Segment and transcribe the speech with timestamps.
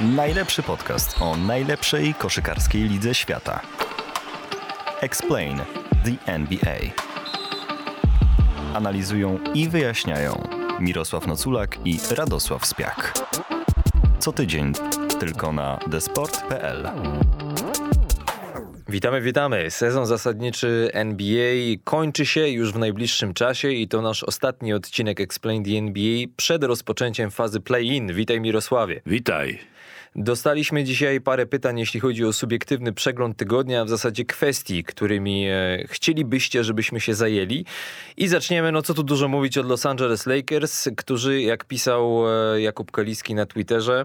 [0.00, 3.60] Najlepszy podcast o najlepszej koszykarskiej lidze świata.
[5.00, 5.58] Explain
[6.04, 6.76] the NBA.
[8.74, 10.48] Analizują i wyjaśniają
[10.80, 13.12] Mirosław Noculak i Radosław Spiak.
[14.18, 14.72] Co tydzień
[15.20, 16.88] tylko na desport.pl.
[18.88, 19.70] Witamy, witamy.
[19.70, 25.64] Sezon zasadniczy NBA kończy się już w najbliższym czasie i to nasz ostatni odcinek Explain
[25.64, 28.14] the NBA przed rozpoczęciem fazy play-in.
[28.14, 29.00] Witaj Mirosławie.
[29.06, 29.73] Witaj.
[30.16, 35.84] Dostaliśmy dzisiaj parę pytań, jeśli chodzi o subiektywny przegląd tygodnia, w zasadzie kwestii, którymi e,
[35.88, 37.64] chcielibyście, żebyśmy się zajęli.
[38.16, 42.60] I zaczniemy, no co tu dużo mówić, od Los Angeles Lakers, którzy, jak pisał e,
[42.60, 44.04] Jakub Kaliski na Twitterze,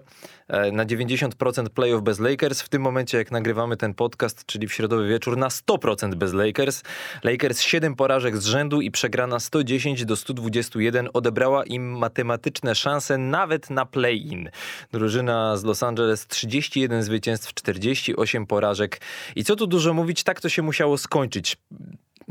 [0.71, 2.61] na 90% playoff bez Lakers.
[2.61, 6.83] W tym momencie, jak nagrywamy ten podcast, czyli w środowy wieczór, na 100% bez Lakers.
[7.23, 13.69] Lakers 7 porażek z rzędu i przegrana 110 do 121 odebrała im matematyczne szanse nawet
[13.69, 14.49] na play-in.
[14.91, 19.01] Drużyna z Los Angeles 31 zwycięstw, 48 porażek.
[19.35, 21.57] I co tu dużo mówić, tak to się musiało skończyć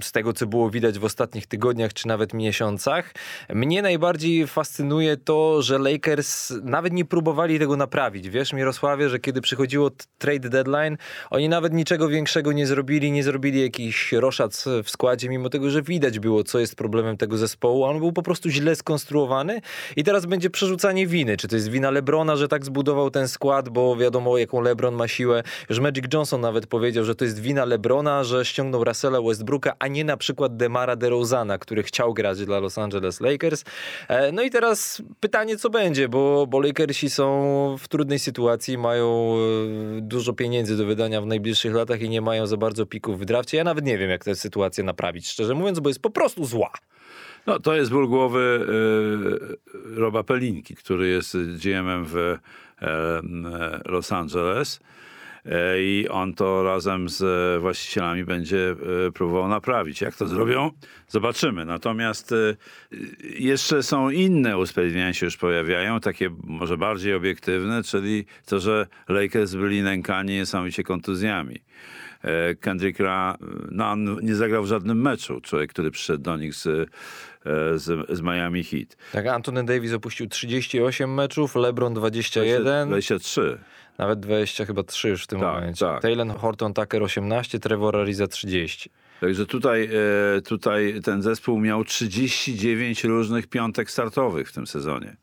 [0.01, 3.15] z tego, co było widać w ostatnich tygodniach czy nawet miesiącach.
[3.49, 8.29] Mnie najbardziej fascynuje to, że Lakers nawet nie próbowali tego naprawić.
[8.29, 10.97] Wiesz, Mirosławie, że kiedy przychodziło trade deadline,
[11.31, 15.83] oni nawet niczego większego nie zrobili, nie zrobili jakiś roszac w składzie, mimo tego, że
[15.83, 17.85] widać było, co jest problemem tego zespołu.
[17.85, 19.61] On był po prostu źle skonstruowany
[19.97, 21.37] i teraz będzie przerzucanie winy.
[21.37, 25.09] Czy to jest wina Lebrona, że tak zbudował ten skład, bo wiadomo, jaką Lebron ma
[25.09, 25.43] siłę.
[25.69, 29.88] Już Magic Johnson nawet powiedział, że to jest wina Lebrona, że ściągnął Russella Westbrooka, a
[29.91, 33.65] nie na przykład Demara DeRozana, który chciał grać dla Los Angeles Lakers.
[34.09, 39.35] E, no i teraz pytanie, co będzie, bo, bo Lakersi są w trudnej sytuacji, mają
[39.99, 43.25] e, dużo pieniędzy do wydania w najbliższych latach i nie mają za bardzo pików w
[43.25, 43.57] drafcie.
[43.57, 46.71] Ja nawet nie wiem, jak tę sytuację naprawić, szczerze mówiąc, bo jest po prostu zła.
[47.47, 48.67] No, to jest ból głowy
[49.95, 52.39] y, Roba Pelinki, który jest GM-em w y,
[53.85, 54.81] Los Angeles.
[55.47, 58.77] E, i on to razem z właścicielami będzie
[59.07, 60.01] e, próbował naprawić.
[60.01, 60.71] Jak to zrobią?
[61.09, 61.65] Zobaczymy.
[61.65, 62.57] Natomiast e,
[63.39, 69.55] jeszcze są inne usprawiedliwienia się już pojawiają, takie może bardziej obiektywne, czyli to, że Lakers
[69.55, 71.59] byli nękani niesamowicie kontuzjami.
[72.61, 73.39] Kendrick Ra
[73.71, 75.41] no, nie zagrał w żadnym meczu.
[75.41, 76.91] Człowiek, który przyszedł do nich z,
[77.77, 78.97] z, z Miami Heat.
[79.13, 82.89] Tak, Anthony Davis opuścił 38 meczów, LeBron 21.
[82.89, 83.59] 23.
[83.99, 85.87] Nawet 20, chyba 3 już w tym tak, momencie.
[85.87, 86.03] Tak.
[86.03, 88.91] Taylor Horton Tucker 18, Trevor Ariza 30.
[89.21, 89.91] Także tutaj,
[90.37, 95.17] e, tutaj ten zespół miał 39 różnych piątek startowych w tym sezonie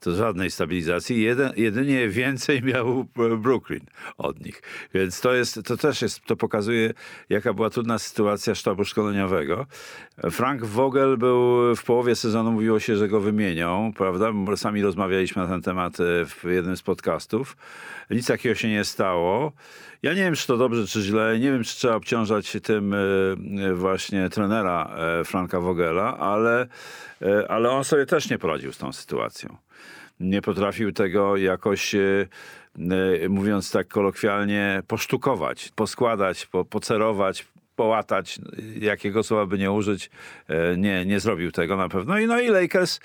[0.00, 1.22] to żadnej stabilizacji.
[1.22, 3.06] Jeden, jedynie więcej miał
[3.38, 3.80] Brooklyn
[4.18, 4.62] od nich.
[4.94, 6.94] Więc to jest, to też jest, to pokazuje,
[7.28, 9.66] jaka była trudna sytuacja sztabu szkoleniowego.
[10.30, 14.32] Frank Vogel był w połowie sezonu, mówiło się, że go wymienią, prawda?
[14.56, 17.56] Sami rozmawialiśmy na ten temat e, w jednym z podcastów.
[18.10, 19.52] Nic takiego się nie stało.
[20.02, 21.38] Ja nie wiem, czy to dobrze, czy źle.
[21.38, 24.90] Nie wiem, czy trzeba obciążać tym e, właśnie trenera
[25.20, 26.66] e, Franka Vogela, ale,
[27.48, 29.56] ale on sobie też nie poradził z tą sytuacją
[30.20, 32.26] nie potrafił tego jakoś, e,
[33.24, 38.38] e, mówiąc tak kolokwialnie, posztukować, poskładać, po, pocerować, połatać,
[38.80, 40.10] jakiego słowa by nie użyć,
[40.48, 42.18] e, nie, nie zrobił tego na pewno.
[42.18, 43.00] I no i Lakers,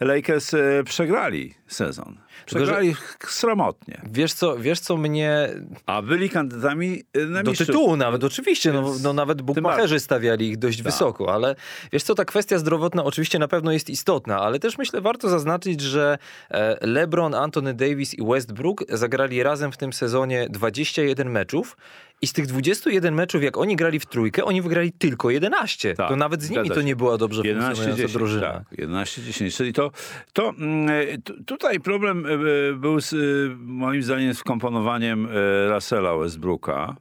[0.00, 2.16] Lakers przegrali sezon.
[2.46, 4.00] Przegrali Tylko, sromotnie.
[4.12, 5.48] Wiesz co, wiesz co mnie...
[5.86, 8.72] A byli kandydatami na Do tytułu nawet, oczywiście.
[8.72, 10.84] No, no nawet bukmacherzy stawiali ich dość tak.
[10.84, 11.54] wysoko, ale
[11.92, 15.80] wiesz co, ta kwestia zdrowotna oczywiście na pewno jest istotna, ale też myślę warto zaznaczyć,
[15.80, 16.18] że
[16.50, 21.76] e, LeBron, Anthony Davis i Westbrook zagrali razem w tym sezonie 21 meczów
[22.22, 25.94] i z tych 21 meczów, jak oni grali w trójkę, oni wygrali tylko 11.
[25.94, 28.52] Tak, to nawet z nimi to nie była dobrze 11, funkcjonująca 10, drużyna.
[28.52, 29.56] Tak, 11-10.
[29.56, 29.90] Czyli to,
[30.32, 33.16] to mm, e, tutaj problem e, był z, e,
[33.58, 35.28] moim zdaniem z komponowaniem
[35.68, 36.96] Russella Westbrooka.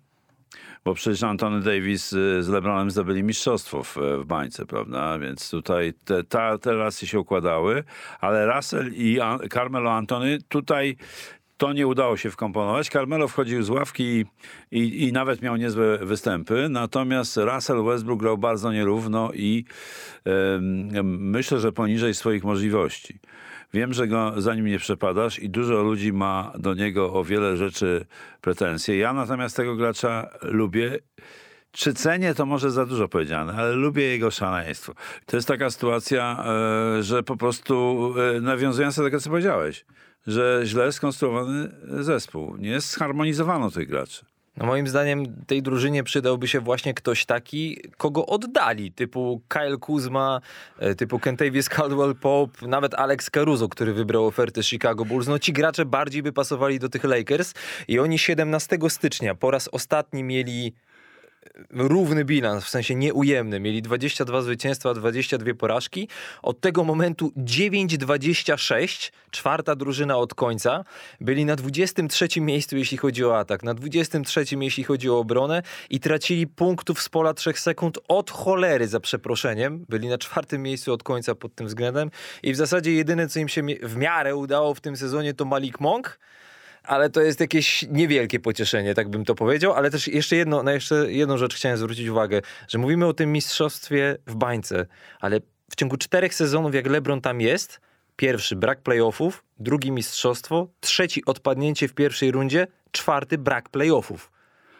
[0.85, 2.09] Bo przecież Antony Davis
[2.39, 5.19] z LeBronem zdobyli mistrzostwo w, w bańce, prawda?
[5.19, 7.83] Więc tutaj te, ta, te relacje się układały,
[8.19, 9.19] ale Russell i
[9.53, 10.97] Carmelo Antony tutaj
[11.57, 12.89] to nie udało się wkomponować.
[12.89, 14.25] Carmelo wchodził z ławki i,
[14.71, 19.65] i, i, nawet miał niezłe występy, natomiast Russell Westbrook grał bardzo nierówno i
[21.03, 23.19] myślę, że poniżej swoich możliwości.
[23.73, 27.57] Wiem, że go za nim nie przepadasz i dużo ludzi ma do niego o wiele
[27.57, 28.05] rzeczy
[28.41, 28.97] pretensje.
[28.97, 30.99] Ja natomiast tego gracza lubię.
[31.71, 34.93] Czy cenię, to może za dużo powiedziane, ale lubię jego szaleństwo.
[35.25, 36.45] To jest taka sytuacja,
[36.97, 39.85] e, że po prostu e, nawiązując do tego, co powiedziałeś,
[40.27, 42.57] że źle skonstruowany zespół.
[42.57, 44.25] Nie zharmonizowano tych graczy.
[44.57, 50.41] No moim zdaniem tej drużynie przydałby się właśnie ktoś taki, kogo oddali, typu Kyle Kuzma,
[50.79, 55.27] e, typu Kentavious Caldwell Pope, nawet Alex Caruso, który wybrał ofertę Chicago Bulls.
[55.27, 57.53] No ci gracze bardziej by pasowali do tych Lakers
[57.87, 60.73] i oni 17 stycznia po raz ostatni mieli
[61.69, 63.59] równy bilans, w sensie nieujemny.
[63.59, 66.07] Mieli 22 zwycięstwa, 22 porażki.
[66.41, 70.83] Od tego momentu 9-26, czwarta drużyna od końca.
[71.21, 75.99] Byli na 23 miejscu, jeśli chodzi o atak, na 23 jeśli chodzi o obronę i
[75.99, 79.85] tracili punktów z pola 3 sekund od cholery, za przeproszeniem.
[79.89, 82.11] Byli na czwartym miejscu od końca pod tym względem
[82.43, 85.79] i w zasadzie jedyne, co im się w miarę udało w tym sezonie, to Malik
[85.79, 86.19] Monk,
[86.87, 90.73] ale to jest jakieś niewielkie pocieszenie, tak bym to powiedział, ale też jeszcze jedno, na
[90.73, 94.85] jeszcze jedną rzecz chciałem zwrócić uwagę, że mówimy o tym mistrzostwie w bańce,
[95.19, 95.39] ale
[95.71, 97.79] w ciągu czterech sezonów, jak LeBron tam jest,
[98.15, 104.31] pierwszy brak playoffów, drugi mistrzostwo, trzeci odpadnięcie w pierwszej rundzie, czwarty brak playoffów.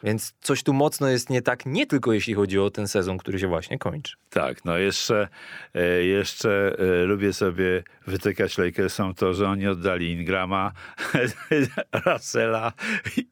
[0.05, 3.39] Więc coś tu mocno jest nie tak, nie tylko jeśli chodzi o ten sezon, który
[3.39, 4.15] się właśnie kończy.
[4.29, 5.27] Tak, no jeszcze,
[5.73, 10.71] e, jeszcze e, lubię sobie wytykać Lakersom to, że oni oddali Ingrama,
[12.05, 12.73] Russella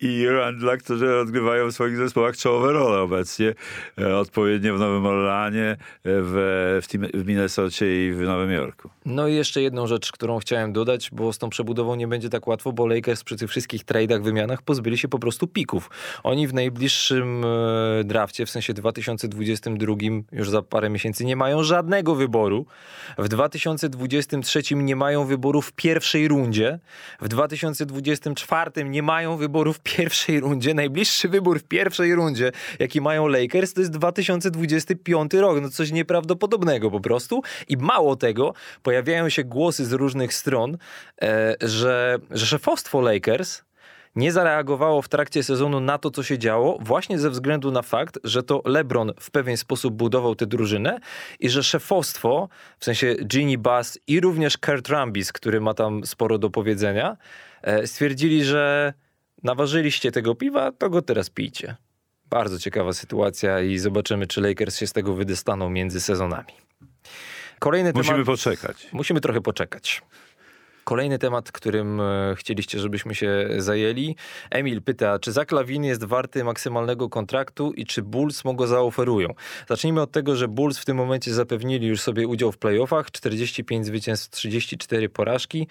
[0.02, 3.54] i Randla, którzy odgrywają w swoich zespołach czołowe role obecnie,
[3.98, 8.90] e, odpowiednio w Nowym Orleanie, w, w, team, w Minnesocie i w Nowym Jorku.
[9.06, 12.48] No i jeszcze jedną rzecz, którą chciałem dodać, bo z tą przebudową nie będzie tak
[12.48, 15.90] łatwo, bo Lakers przy tych wszystkich tradeach, wymianach pozbyli się po prostu pików.
[16.24, 17.46] Oni w najbliższym
[18.04, 19.96] drafcie, w sensie 2022,
[20.32, 22.66] już za parę miesięcy nie mają żadnego wyboru.
[23.18, 26.80] W 2023 nie mają wyboru w pierwszej rundzie.
[27.22, 30.74] W 2024 nie mają wyboru w pierwszej rundzie.
[30.74, 35.62] Najbliższy wybór w pierwszej rundzie, jaki mają Lakers, to jest 2025 rok.
[35.62, 37.42] No coś nieprawdopodobnego po prostu.
[37.68, 40.78] I mało tego, pojawiają się głosy z różnych stron,
[41.22, 43.64] e, że, że szefostwo Lakers
[44.16, 48.20] nie zareagowało w trakcie sezonu na to, co się działo, właśnie ze względu na fakt,
[48.24, 51.00] że to LeBron w pewien sposób budował tę drużynę
[51.40, 52.50] i że szefostwo,
[52.80, 57.18] w sensie Ginny Bass i również Kurt Rambis, który ma tam sporo do powiedzenia,
[57.62, 58.94] e, stwierdzili, że
[59.44, 61.76] naważyliście tego piwa, to go teraz pijcie.
[62.30, 66.54] Bardzo ciekawa sytuacja i zobaczymy, czy Lakers się z tego wydostaną między sezonami.
[67.60, 68.26] Kolejny Musimy temat...
[68.26, 68.88] poczekać.
[68.92, 70.02] Musimy trochę poczekać.
[70.84, 74.16] Kolejny temat, którym e, chcieliście, żebyśmy się zajęli.
[74.52, 79.30] Emil pyta, czy Zach Lawin jest warty maksymalnego kontraktu i czy Bulls mu go zaoferują?
[79.70, 83.86] Zacznijmy od tego, że Bulls w tym momencie zapewnili już sobie udział w playoffach, 45
[83.86, 85.68] zwycięstw, 34 porażki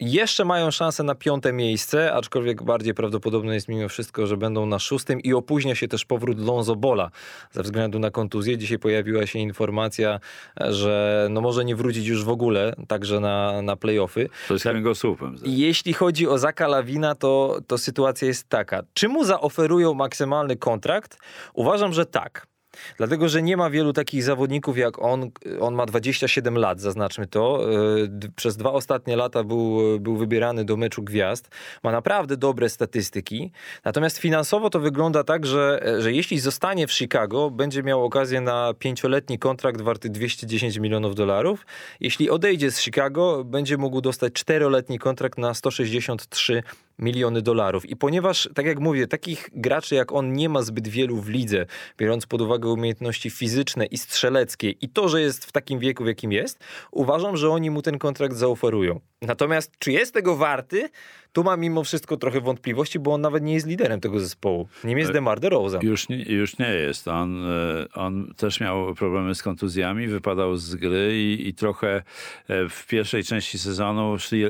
[0.00, 4.78] jeszcze mają szansę na piąte miejsce, aczkolwiek bardziej prawdopodobne jest mimo wszystko, że będą na
[4.78, 7.10] szóstym i opóźnia się też powrót Lonzo Bola
[7.50, 8.58] ze względu na kontuzję.
[8.58, 10.20] Dzisiaj pojawiła się informacja,
[10.60, 14.28] że no może nie wrócić już w ogóle, także na, na playoffy.
[14.48, 15.36] To jest kręgosłupem.
[15.44, 18.82] Jeśli chodzi o Zaka Lawina, to, to sytuacja jest taka.
[18.94, 21.18] Czy mu zaoferują maksymalny kontrakt?
[21.54, 22.53] Uważam, że tak.
[22.96, 25.30] Dlatego, że nie ma wielu takich zawodników jak on.
[25.60, 27.60] On ma 27 lat, zaznaczmy to.
[27.72, 31.50] E, przez dwa ostatnie lata był, był wybierany do meczu gwiazd.
[31.82, 33.52] Ma naprawdę dobre statystyki.
[33.84, 38.74] Natomiast finansowo to wygląda tak, że, że jeśli zostanie w Chicago, będzie miał okazję na
[38.78, 41.66] pięcioletni kontrakt warty 210 milionów dolarów.
[42.00, 46.62] Jeśli odejdzie z Chicago, będzie mógł dostać czteroletni kontrakt na 163
[46.98, 47.86] miliony dolarów.
[47.86, 51.66] I ponieważ, tak jak mówię, takich graczy jak on nie ma zbyt wielu w lidze,
[51.98, 56.06] biorąc pod uwagę umiejętności fizyczne i strzeleckie i to, że jest w takim wieku, w
[56.06, 59.00] jakim jest, uważam, że oni mu ten kontrakt zaoferują.
[59.22, 60.88] Natomiast czy jest tego warty?
[61.34, 64.68] Tu mam mimo wszystko trochę wątpliwości, bo on nawet nie jest liderem tego zespołu.
[64.84, 65.82] Nim jest e, DeMar DeRozan.
[65.82, 67.08] Już nie, już nie jest.
[67.08, 72.02] On, e, on też miał problemy z kontuzjami, wypadał z gry i, i trochę
[72.48, 74.44] e, w pierwszej części sezonu szli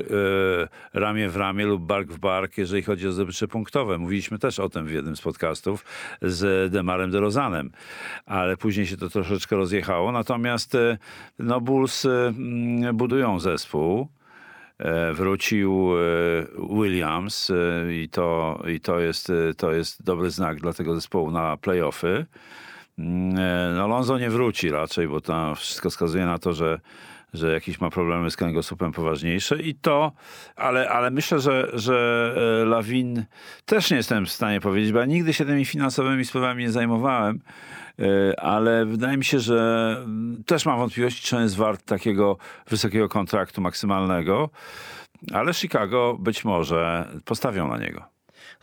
[0.93, 3.97] ramię w ramię lub bark w bark, jeżeli chodzi o zdobycze punktowe.
[3.97, 5.85] Mówiliśmy też o tym w jednym z podcastów
[6.21, 7.71] z Demarem DeRozanem,
[8.25, 10.11] ale później się to troszeczkę rozjechało.
[10.11, 10.77] Natomiast
[11.39, 12.07] no, Bulls
[12.93, 14.07] budują zespół.
[14.77, 16.01] E, wrócił e,
[16.81, 21.57] Williams e, i to, i to, jest, to jest dobry znak dla tego zespołu na
[21.57, 22.25] playoffy.
[22.99, 26.79] Mm, no Lonzo nie wróci raczej, bo tam wszystko wskazuje na to, że
[27.33, 30.11] że jakiś ma problemy z kręgosłupem poważniejsze i to,
[30.55, 33.25] ale, ale myślę, że, że Lawin
[33.65, 37.39] też nie jestem w stanie powiedzieć, bo ja nigdy się tymi finansowymi sprawami nie zajmowałem.
[37.99, 42.37] E, ale wydaje mi się, że mm, też mam wątpliwości, czy on jest wart takiego
[42.69, 44.49] wysokiego kontraktu maksymalnego,
[45.33, 48.03] ale Chicago być może postawią na niego.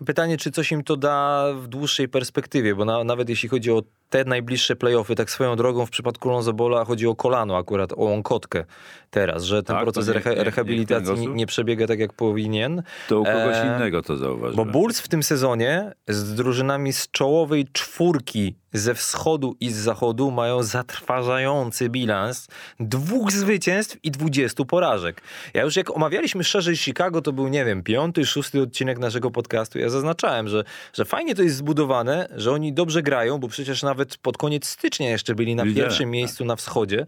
[0.06, 3.82] Pytanie, czy coś im to da w dłuższej perspektywie, bo na, nawet jeśli chodzi o
[4.10, 7.96] te najbliższe playoffy, tak swoją drogą w przypadku Lonzo Bola chodzi o kolano akurat, o
[7.96, 8.64] łąkotkę
[9.10, 12.12] teraz, że ten Tak, proces nie- reha- nie- nie rehabilitacji nie, nie przebiega tak jak
[12.12, 12.82] powinien.
[13.08, 14.70] To u kogoś E, innego to Bo zauważyłem.
[14.70, 20.62] Bulls w tym sezonie z drużynami z czołowej czwórki ze wschodu i z zachodu mają
[20.62, 22.48] zatrważający bilans
[22.80, 25.22] dwóch zwycięstw i dwudziestu porażek.
[25.54, 29.78] Ja już jak omawialiśmy szerzej Chicago, to był, nie wiem, piąty, szósty odcinek naszego podcastu.
[29.78, 34.16] Ja zaznaczałem, że, że fajnie to jest zbudowane, że oni dobrze grają, bo przecież nawet
[34.16, 37.06] pod koniec stycznia jeszcze byli na Liderem, pierwszym miejscu na wschodzie.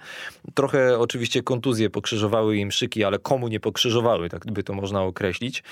[0.55, 5.63] Trochę oczywiście kontuzje pokrzyżowały im szyki, ale komu nie pokrzyżowały, tak by to można określić.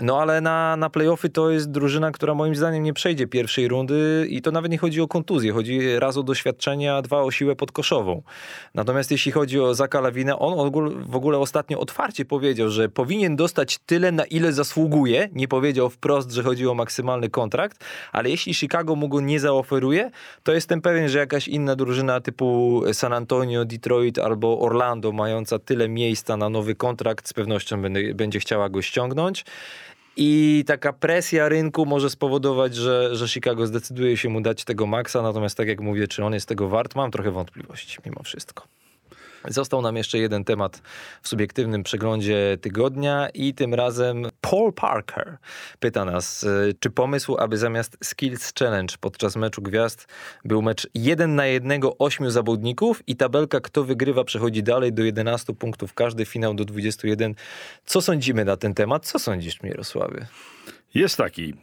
[0.00, 4.26] No ale na, na playoffy to jest drużyna, która moim zdaniem nie przejdzie pierwszej rundy
[4.30, 7.56] i to nawet nie chodzi o kontuzję, chodzi raz o doświadczenie, a dwa o siłę
[7.56, 8.22] podkoszową.
[8.74, 10.70] Natomiast jeśli chodzi o Zaka Lawinę, on
[11.06, 15.28] w ogóle ostatnio otwarcie powiedział, że powinien dostać tyle, na ile zasługuje.
[15.32, 20.10] Nie powiedział wprost, że chodzi o maksymalny kontrakt, ale jeśli Chicago mu go nie zaoferuje,
[20.42, 25.88] to jestem pewien, że jakaś inna drużyna typu San Antonio, Detroit albo Orlando, mająca tyle
[25.88, 27.82] miejsca na nowy kontrakt, z pewnością
[28.14, 29.44] będzie chciała go ściągnąć.
[30.16, 35.22] I taka presja rynku może spowodować, że, że Chicago zdecyduje się mu dać tego maksa,
[35.22, 38.64] natomiast tak jak mówię, czy on jest tego wart, mam trochę wątpliwości mimo wszystko.
[39.48, 40.82] Został nam jeszcze jeden temat
[41.22, 45.36] w subiektywnym przeglądzie tygodnia i tym razem Paul Parker
[45.80, 50.06] pyta nas, y, czy pomysł, aby zamiast Skills Challenge podczas meczu gwiazd
[50.44, 55.54] był mecz jeden na jednego ośmiu zawodników i tabelka kto wygrywa przechodzi dalej do 11
[55.54, 57.34] punktów każdy, finał do 21.
[57.84, 59.06] Co sądzimy na ten temat?
[59.06, 60.26] Co sądzisz Mirosławie?
[60.96, 61.54] Jest taki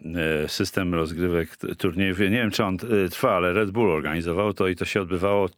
[0.43, 2.19] e, system rozgrywek turniejów.
[2.19, 5.45] Nie wiem, czy on e, trwa, ale Red Bull organizował to i to się odbywało
[5.47, 5.49] e,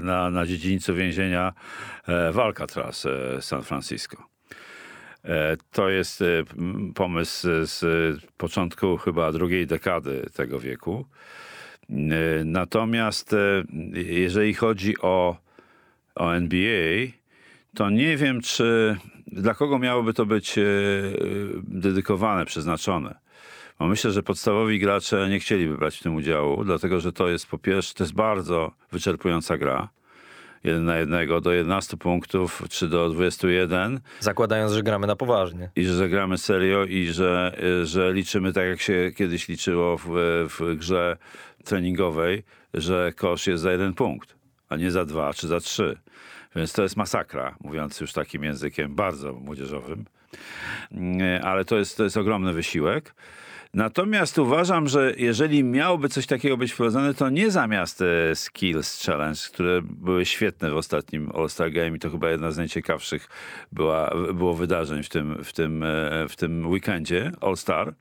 [0.00, 1.52] na, na dziedzińcu więzienia
[2.32, 3.06] w Alcatraz,
[3.40, 4.28] San Francisco.
[5.72, 6.24] To jest
[6.94, 11.06] pomysł z- początku chyba drugiej dekady tego wieku.
[12.44, 13.36] Natomiast
[13.92, 15.36] jeżeli chodzi o,
[16.14, 17.06] o NBA,
[17.74, 20.64] to nie wiem, czy dla kogo miałoby to być e, e,
[21.62, 23.14] dedykowane, przeznaczone.
[23.78, 27.46] Bo myślę, że podstawowi gracze nie chcieliby brać w tym udziału, dlatego że to jest
[27.46, 29.88] po pierwsze, to jest bardzo wyczerpująca gra.
[30.64, 35.70] Jeden na jednego do 11 punktów, czy do 21 Zakładając, że gramy na poważnie.
[35.76, 40.04] i że zagramy serio i że, y, że liczymy tak, jak się kiedyś liczyło w,
[40.58, 41.16] w grze
[41.64, 42.42] treningowej,
[42.74, 44.34] że kosz jest za jeden punkt,
[44.68, 45.98] a nie za dwa czy za trzy.
[46.56, 50.04] Więc to jest masakra, mówiąc już takim językiem bardzo młodzieżowym.
[50.92, 53.14] Mm, Ale to jest, to jest ogromny wysiłek.
[53.74, 59.40] Natomiast uważam, że jeżeli miałoby coś takiego być wprowadzone, to nie zamiast e, Skills Challenge,
[59.52, 63.28] które były świetne w ostatnim All-Star Game i to chyba jedna z najciekawszych
[63.72, 67.94] była, było wydarzeń w tym, w tym, e, w tym weekendzie All-Star.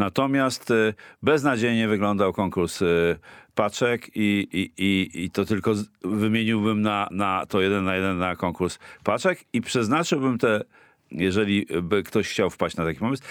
[0.00, 2.86] Natomiast e, beznadziejnie wyglądał konkurs e,
[3.54, 8.36] paczek i, i, i, i to tylko wymieniłbym na, na to jeden na jeden na
[8.36, 10.64] konkurs paczek i przeznaczyłbym te,
[11.10, 13.22] jeżeli by ktoś chciał wpaść na taki pomysł,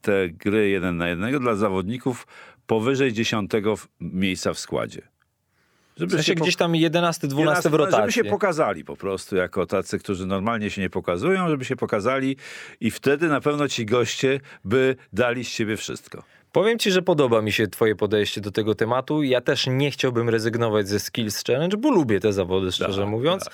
[0.00, 2.26] te gry jeden na jednego dla zawodników
[2.66, 5.11] powyżej dziesiątego miejsca w składzie.
[5.96, 8.12] Żeby sensie po- gdzieś tam 11, 12 w Żeby rotacji.
[8.12, 12.36] się pokazali po prostu jako tacy, którzy normalnie się nie pokazują, żeby się pokazali
[12.80, 16.22] i wtedy na pewno ci goście by dali z siebie wszystko.
[16.52, 19.22] Powiem ci, że podoba mi się twoje podejście do tego tematu.
[19.22, 23.44] Ja też nie chciałbym rezygnować ze Skills Challenge, bo lubię te zawody, szczerze Tak, mówiąc.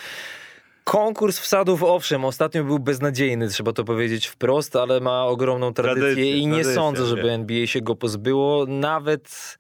[0.85, 6.37] Konkurs wsadów, owszem, ostatnio był beznadziejny, trzeba to powiedzieć wprost, ale ma ogromną tradycję Tradycję,
[6.39, 7.31] i nie tradycję, sądzę, żeby.
[7.31, 8.67] NBA się go pozbyło.
[8.67, 9.59] Nawet,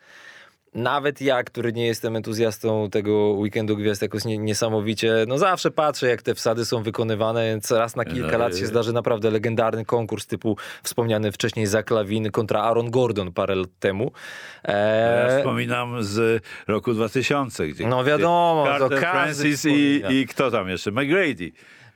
[0.78, 6.08] nawet ja, który nie jestem entuzjastą tego weekendu gwiazd jakoś nie, niesamowicie, no zawsze patrzę,
[6.08, 9.84] jak te wsady są wykonywane, raz na kilka No, lat się e, zdarzy naprawdę legendarny
[9.84, 14.12] konkurs typu wspomniany wcześniej Zach Lawin kontra Aaron Gordon parę lat temu.
[14.64, 20.26] Ja Eee, wspominam z roku 2000, gdzie No wiadomo, to Carter każdy Francis i, i
[20.26, 20.90] kto tam jeszcze?
[20.90, 21.52] McGrady.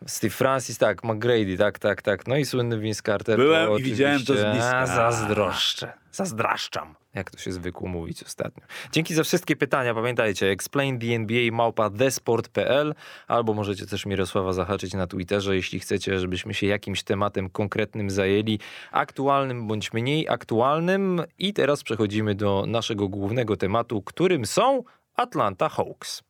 [0.07, 2.27] Steve Francis, tak, McGrady, tak, tak, tak.
[2.27, 3.37] No i słynny Vince Carter.
[3.37, 4.79] Byłem to i widziałem to z bliska.
[4.79, 8.65] A, zazdroszczę, zazdraszczam, jak to się zwykło mówić ostatnio.
[8.93, 9.95] Dzięki za wszystkie pytania.
[9.95, 12.95] Pamiętajcie, explain the NBA małpa thesport.pl
[13.29, 18.59] albo możecie też Mirosława zahaczyć na Twitterze, jeśli chcecie, żebyśmy się jakimś tematem konkretnym zajęli,
[18.93, 21.23] aktualnym bądź mniej aktualnym.
[21.39, 24.85] I teraz przechodzimy do naszego głównego tematu, którym są
[25.17, 26.23] Atlanta Hawks.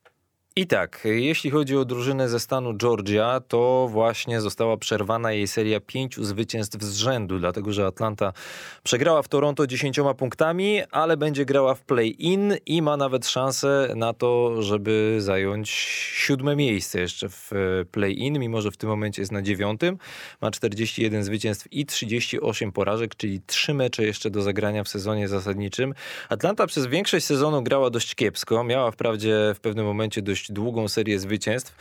[0.56, 5.80] I tak, jeśli chodzi o drużynę ze stanu Georgia, to właśnie została przerwana jej seria
[5.80, 8.32] pięciu zwycięstw z rzędu, dlatego że Atlanta
[8.82, 14.12] przegrała w Toronto dziesięcioma punktami, ale będzie grała w play-in i ma nawet szansę na
[14.12, 15.70] to, żeby zająć
[16.14, 19.98] siódme miejsce jeszcze w e, play-in, mimo że w tym momencie jest na dziewiątym.
[20.40, 25.94] Ma 41 zwycięstw i 38 porażek, czyli trzy mecze jeszcze do zagrania w sezonie zasadniczym.
[26.28, 30.88] Atlanta przez większość sezonu grała dość kiepsko, miała wprawdzie w pewnym momencie dość dość długą
[30.88, 31.74] serię zwycięstw.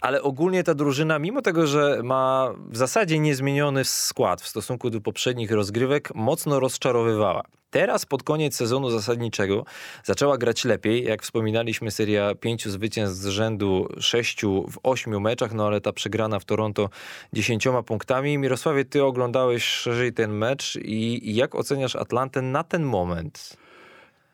[0.00, 5.00] Ale ogólnie ta drużyna, mimo tego, że ma w zasadzie niezmieniony skład w stosunku do
[5.00, 7.42] poprzednich rozgrywek, mocno rozczarowywała.
[7.70, 9.64] Teraz pod koniec sezonu zasadniczego
[10.04, 11.04] zaczęła grać lepiej.
[11.04, 16.38] Jak wspominaliśmy, seria pięciu zwycięstw z rzędu sześciu w ośmiu meczach, no ale ta przegrana
[16.38, 16.90] w Toronto
[17.32, 18.38] dziesięcioma punktami.
[18.38, 23.56] Mirosławie, ty oglądałeś szerzej ten mecz i jak oceniasz Atlantę na ten moment?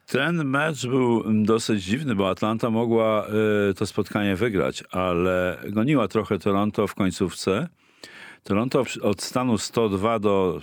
[0.06, 3.26] Ten mecz był dosyć dziwny, bo Atlanta mogła
[3.70, 7.68] y, to spotkanie wygrać, ale goniła trochę Toronto w końcówce.
[8.42, 10.60] Toronto od stanu 102 do,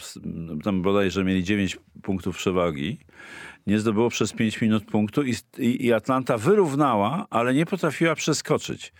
[0.63, 2.97] tam bodajże mieli 9 punktów przewagi,
[3.67, 8.93] nie zdobyło przez 5 minut punktu i, i, Atlanta wyrównała, ale nie potrafiła przeskoczyć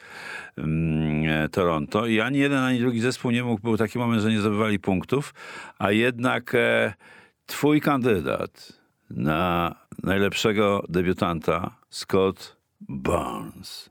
[0.57, 4.39] um, Toronto i ani jeden, ani drugi zespół nie mógł, był taki moment, że nie
[4.39, 5.33] zdobywali punktów,
[5.79, 6.93] a jednak e,
[7.45, 13.89] twój kandydat na najlepszego debiutanta Scott Barnes.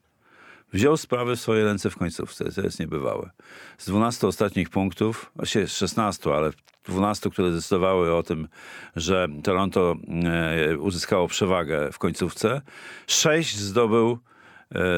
[0.73, 3.31] Wziął sprawę w swoje ręce w końcówce, to jest niebywałe.
[3.79, 6.51] Z 12 ostatnich punktów, właściwie 16, ale
[6.85, 8.49] 12, które decydowały o tym,
[8.97, 12.63] że Toronto e, uzyskało przewagę w końcówce,
[13.07, 14.19] 6 zdobył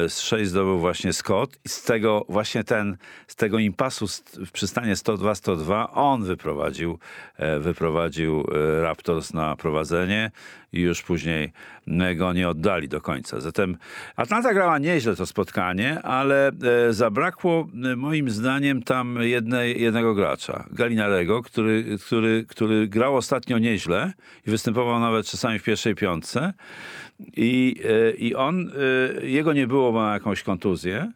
[0.09, 4.07] z 6 zdobył właśnie Scott i z tego właśnie ten, z tego impasu
[4.45, 6.99] w przystanie 102-102 on wyprowadził,
[7.37, 10.31] e, wyprowadził e, Raptors na prowadzenie
[10.73, 11.53] i już później
[12.15, 13.39] go nie oddali do końca.
[13.39, 13.77] Zatem
[14.15, 16.51] Atlanta grała nieźle to spotkanie, ale
[16.89, 24.13] zabrakło moim zdaniem tam jednej, jednego gracza, Galinarego, który, który, który grał ostatnio nieźle
[24.47, 26.53] i występował nawet czasami w pierwszej piątce.
[27.37, 28.71] I, e, i on,
[29.21, 31.11] e, jego nie było, ma jakąś kontuzję.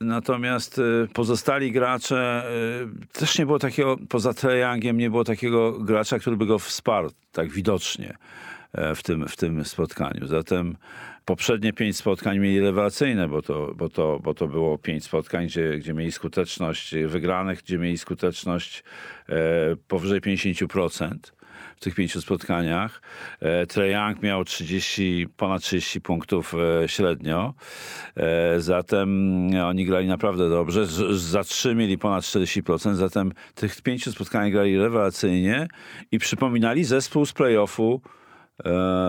[0.00, 2.42] Natomiast e, pozostali gracze,
[3.12, 7.50] też nie było takiego, poza Trejangiem, nie było takiego gracza, który by go wsparł tak
[7.50, 8.16] widocznie
[8.94, 10.26] w tym, w tym spotkaniu.
[10.26, 10.76] Zatem
[11.24, 15.78] poprzednie pięć spotkań mieli rewelacyjne, bo to, bo to, bo to było pięć spotkań, gdzie,
[15.78, 18.84] gdzie mieli skuteczność wygranych, gdzie mieli skuteczność
[19.88, 21.08] powyżej 50%
[21.78, 23.02] w tych pięciu spotkaniach.
[23.40, 27.54] E, Trae Young miał 30, ponad 30 punktów e, średnio.
[28.16, 29.08] E, zatem
[29.64, 30.86] oni grali naprawdę dobrze.
[31.16, 32.94] Za trzy mieli ponad 40%.
[32.94, 35.68] Zatem tych pięciu spotkań grali rewelacyjnie
[36.10, 38.00] i przypominali zespół z playoffu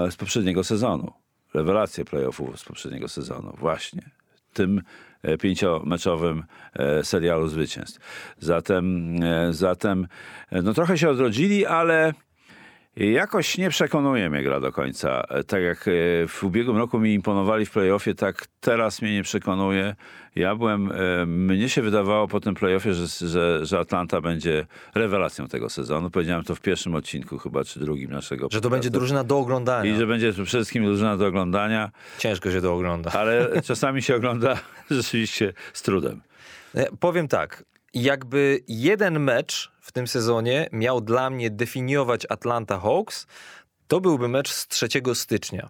[0.10, 1.14] z poprzedniego sezonu.
[1.54, 3.54] Rewelację playoffu z poprzedniego sezonu.
[3.58, 4.02] Właśnie.
[4.54, 4.82] Tym
[5.42, 6.44] pięciomeczowym
[7.04, 8.00] serialu zwycięstw.
[8.38, 9.16] Zatem,
[9.52, 10.08] zatem
[10.52, 12.14] no trochę się odrodzili, ale
[12.96, 15.24] Jakoś nie przekonuje mnie gra do końca.
[15.48, 15.92] Tak jak e,
[16.28, 19.96] w ubiegłym roku mi imponowali w playoffie, tak teraz mnie nie przekonuje.
[20.36, 25.48] Ja byłem, e, mnie się wydawało po tym playoffie, że, że, że Atlanta będzie rewelacją
[25.48, 26.10] tego sezonu.
[26.10, 28.48] Powiedziałem to w pierwszym odcinku chyba, czy drugim naszego.
[28.52, 29.92] Że to będzie drużyna do oglądania.
[29.92, 31.92] I że będzie przede wszystkim drużyna do oglądania.
[32.18, 33.12] Ciężko się to ogląda.
[33.12, 34.60] Ale czasami się ogląda
[34.92, 36.22] rzeczywiście z trudem.
[36.76, 43.28] E, powiem tak, jakby jeden mecz w tym sezonie miał dla mnie definiować Atlanta Hawks,
[43.88, 45.70] to byłby mecz z 3 stycznia.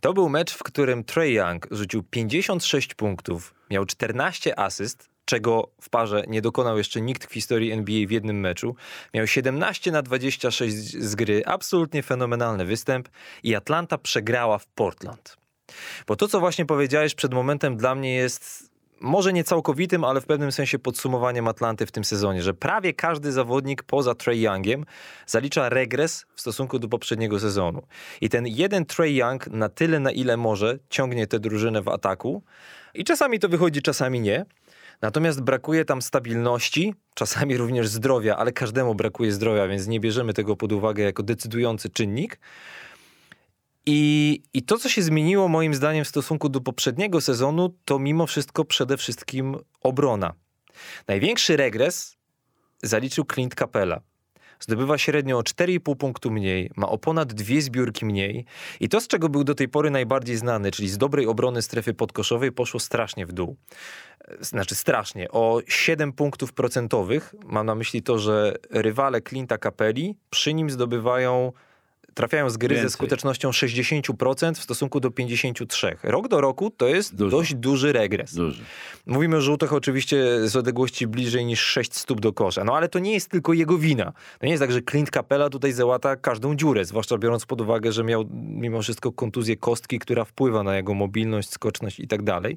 [0.00, 5.90] To był mecz, w którym Trey Young rzucił 56 punktów, miał 14 asyst, czego w
[5.90, 8.76] parze nie dokonał jeszcze nikt w historii NBA w jednym meczu.
[9.14, 13.08] Miał 17 na 26 z gry, absolutnie fenomenalny występ
[13.42, 15.36] i Atlanta przegrała w Portland.
[16.06, 18.71] Bo to, co właśnie powiedziałeś przed momentem, dla mnie jest
[19.02, 23.32] może nie całkowitym, ale w pewnym sensie podsumowaniem Atlanty w tym sezonie, że prawie każdy
[23.32, 24.84] zawodnik poza Trey Youngiem
[25.26, 27.82] zalicza regres w stosunku do poprzedniego sezonu.
[28.20, 32.42] I ten jeden Trey Young na tyle, na ile może, ciągnie tę drużynę w ataku.
[32.94, 34.44] I czasami to wychodzi, czasami nie.
[35.02, 40.56] Natomiast brakuje tam stabilności, czasami również zdrowia, ale każdemu brakuje zdrowia, więc nie bierzemy tego
[40.56, 42.38] pod uwagę jako decydujący czynnik.
[43.86, 48.26] I, I to, co się zmieniło moim zdaniem w stosunku do poprzedniego sezonu, to mimo
[48.26, 50.34] wszystko przede wszystkim obrona.
[51.08, 52.16] Największy regres
[52.82, 54.00] zaliczył Clint Capella.
[54.60, 58.44] Zdobywa średnio o 4,5 punktu mniej, ma o ponad dwie zbiórki mniej
[58.80, 61.94] i to, z czego był do tej pory najbardziej znany, czyli z dobrej obrony strefy
[61.94, 63.56] podkoszowej, poszło strasznie w dół.
[64.40, 67.34] Znaczy strasznie, o 7 punktów procentowych.
[67.44, 71.52] Mam na myśli to, że rywale Clint'a Capelli przy nim zdobywają
[72.14, 72.88] trafiają z gry Więcej.
[72.90, 75.94] ze skutecznością 60% w stosunku do 53%.
[76.02, 77.36] Rok do roku to jest Dużo.
[77.36, 78.34] dość duży regres.
[78.34, 78.62] Duży.
[79.06, 82.64] Mówimy o rzutach oczywiście z odległości bliżej niż 6 stóp do kosza.
[82.64, 84.12] No ale to nie jest tylko jego wina.
[84.38, 87.92] To nie jest tak, że Clint Capella tutaj załata każdą dziurę, zwłaszcza biorąc pod uwagę,
[87.92, 92.56] że miał mimo wszystko kontuzję kostki, która wpływa na jego mobilność, skoczność i tak dalej.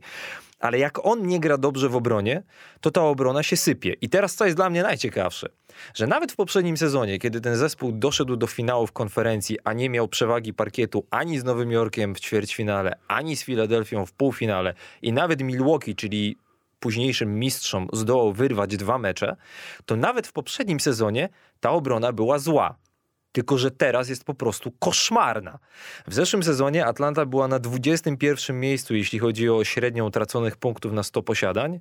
[0.60, 2.44] Ale jak on nie gra dobrze w obronie,
[2.82, 3.96] to ta obrona się sypie.
[4.02, 5.50] I teraz co jest dla mnie najciekawsze,
[5.94, 10.08] że nawet w poprzednim sezonie, kiedy ten zespół doszedł do finałów konferencji, a nie miał
[10.08, 15.42] przewagi parkietu ani z Nowym Jorkiem w ćwierćfinale, ani z Filadelfią w półfinale i nawet
[15.42, 16.38] Milwaukee, czyli
[16.80, 19.36] późniejszym mistrzom zdołał wyrwać dwa mecze,
[19.86, 22.76] to nawet w poprzednim sezonie ta obrona była zła.
[23.32, 25.60] Tylko, że teraz jest po prostu koszmarna.
[26.08, 31.04] W zeszłym sezonie Atlanta była na 21 miejscu, jeśli chodzi o średnią traconych punktów na
[31.04, 31.80] 100 posiadań.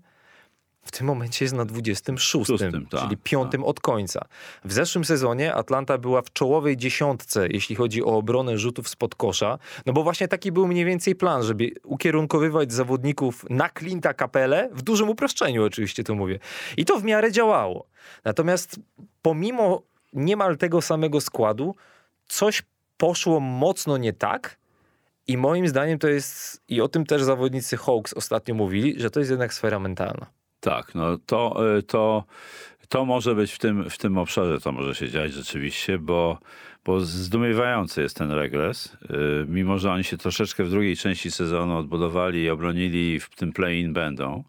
[0.84, 4.24] W tym momencie jest na 26, Szóstym, tak, czyli piątym od końca.
[4.64, 9.58] W zeszłym sezonie Atlanta była w czołowej dziesiątce, jeśli chodzi o obronę rzutów spod kosza,
[9.86, 14.82] no bo właśnie taki był mniej więcej plan, żeby ukierunkowywać zawodników na Clint'a Capelę, w
[14.82, 16.38] dużym uproszczeniu oczywiście to mówię.
[16.76, 17.86] I to w miarę działało.
[18.24, 18.80] Natomiast
[19.22, 21.74] pomimo niemal tego samego składu,
[22.26, 22.62] coś
[22.96, 24.56] poszło mocno nie tak,
[25.26, 29.20] i moim zdaniem to jest, i o tym też zawodnicy Hawks ostatnio mówili, że to
[29.20, 30.26] jest jednak sfera mentalna.
[30.64, 32.24] Tak, no to, y, to,
[32.88, 36.38] to może być w tym, w tym obszarze, to może się dziać rzeczywiście, bo,
[36.84, 38.96] bo zdumiewający jest ten regres.
[39.10, 43.52] Y, Mimo, że oni się troszeczkę w drugiej części sezonu odbudowali i obronili w tym
[43.52, 44.44] play-in będą,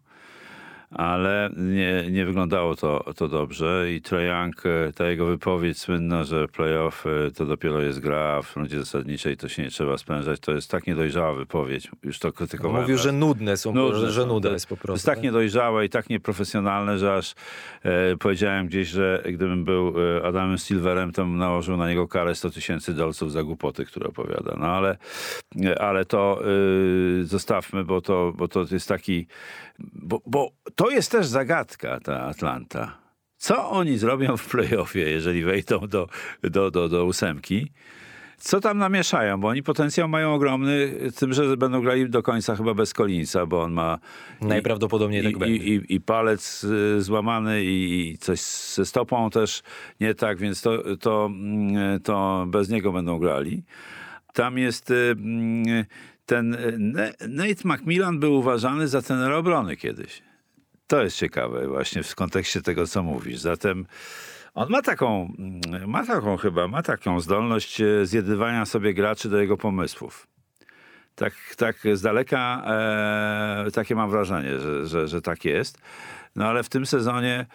[0.90, 6.24] ale nie, nie wyglądało to, to dobrze i Trae Young, y, ta jego wypowiedź słynna,
[6.24, 10.40] że playoff y, to dopiero jest gra, w rundzie zasadniczej to się nie trzeba sprężać,
[10.40, 11.90] to jest tak niedojrzała wypowiedź.
[12.02, 12.80] Już to krytykowałem.
[12.82, 13.04] Mówił, raz.
[13.04, 14.92] że nudne są, Nudne że, że to- jest po To prostu.
[14.92, 17.34] jest tak niedojrzałe i tak nieprofesjonalne, że aż
[17.82, 22.34] e, powiedziałem gdzieś, że gdybym był e, Adamem Silverem, to bym nałożył na niego karę
[22.34, 24.56] 100 tysięcy dolców za głupoty, które opowiada.
[24.60, 24.96] No ale,
[25.64, 26.40] e, ale to
[27.20, 29.26] e, zostawmy, bo to, bo to jest taki...
[29.78, 32.98] Bo, bo to jest też zagadka, ta Atlanta.
[33.36, 36.08] Co oni zrobią w playoffie, jeżeli wejdą do,
[36.42, 37.72] do, do, do ósemki?
[38.38, 39.40] Co tam namieszają?
[39.40, 43.62] Bo oni potencjał mają ogromny, tym, że będą grali do końca chyba bez Kolinca, bo
[43.62, 43.98] on ma
[44.40, 45.56] Najprawdopodobniej tak i, będzie.
[45.56, 49.62] i, i, i palec y, złamany i, i coś ze stopą też
[50.00, 53.62] nie tak, więc to, to, mm, to bez niego będą grali.
[54.32, 55.84] Tam jest y, mm,
[56.26, 56.78] ten y,
[57.28, 60.22] Nate McMillan był uważany za tenera obrony kiedyś.
[60.86, 63.38] To jest ciekawe właśnie w kontekście tego, co mówisz.
[63.40, 63.86] Zatem
[64.54, 69.40] on ma taką, mm, ma taką chyba, ma taką zdolność e, zjedywania sobie graczy do
[69.40, 70.26] jego pomysłów.
[71.14, 75.78] Tak, tak z daleka e, takie mam wrażenie, że, że, że tak jest.
[76.36, 77.46] No ale w tym sezonie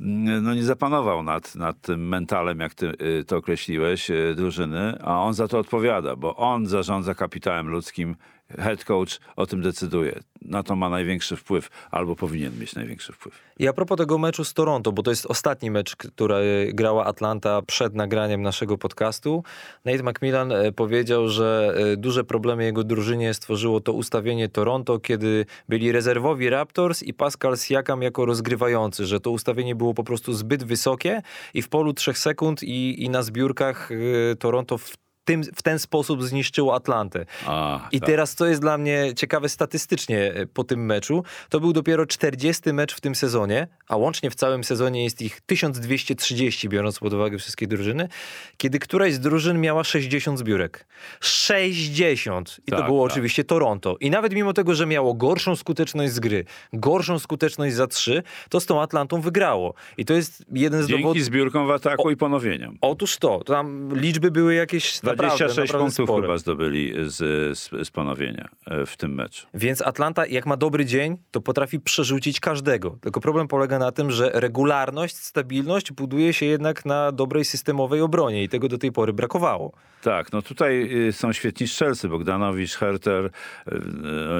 [0.00, 4.98] mm, no, nie zapanował nad, nad tym mentalem, jak ty y, to określiłeś, y, drużyny,
[5.02, 8.16] a on za to odpowiada, bo on zarządza kapitałem ludzkim,
[8.58, 10.20] head coach o tym decyduje.
[10.42, 13.42] Na to ma największy wpływ, albo powinien mieć największy wpływ.
[13.58, 17.62] I a propos tego meczu z Toronto, bo to jest ostatni mecz, który grała Atlanta
[17.62, 19.42] przed nagraniem naszego podcastu.
[19.84, 25.46] Nate McMillan e, powiedział, że e, duże problemy jego drużynie stworzyło to ustawienie Toronto, kiedy
[25.68, 30.64] byli rezerwowi Raptors i Pascal Siakam jako rozgrywający, że to ustawienie było po prostu zbyt
[30.64, 31.22] wysokie
[31.54, 35.78] i w polu trzech sekund i, i na zbiórkach e, Toronto w, tym, w ten
[35.78, 37.26] sposób zniszczyło Atlantę.
[37.46, 38.06] A, I tak.
[38.06, 42.72] teraz, co jest dla mnie ciekawe statystycznie e, po tym meczu, to był dopiero 40
[42.72, 47.38] mecz w tym sezonie, a łącznie w całym sezonie jest ich 1230, biorąc pod uwagę
[47.38, 48.08] wszystkie drużyny,
[48.56, 50.86] kiedy któraś z drużyn miała 60 zbiórek.
[51.20, 52.60] 60!
[52.66, 53.12] I to Tak, było tak.
[53.12, 53.96] oczywiście Toronto.
[54.00, 58.60] I nawet mimo tego, że miało gorszą skuteczność z gry, gorszą skuteczność za 3, to
[58.60, 59.74] z tą Atlantą wygrało.
[59.98, 61.22] I to jest jeden z Dzięki dowodów...
[61.22, 62.78] zbiórkom w ataku i ponowieniom.
[62.80, 67.16] Otóż to, to tam liczby były jakieś naprawdę, 26 naprawdę punktów chyba zdobyli z,
[67.58, 69.46] z, z ponowienia e, w tym meczu.
[69.54, 72.98] Więc Atlanta, jak ma dobry dzień, to potrafi przerzucić każdego.
[73.00, 78.42] Tylko problem polega na tym, że regularność, stabilność buduje się jednak na dobrej systemowej obronie
[78.42, 79.72] i tego do tej pory brakowało.
[80.02, 83.30] Tak, no tutaj y, są świetni strzelcy, Bogdanowicz, Herter, y,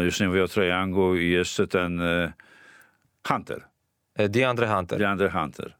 [0.00, 2.32] y, już nie mówię o Trajangu i jeszcze ten y,
[3.28, 3.64] Hunter,
[4.16, 4.98] E, DeAndre Hunter.
[4.98, 5.74] DeAndre Hunter.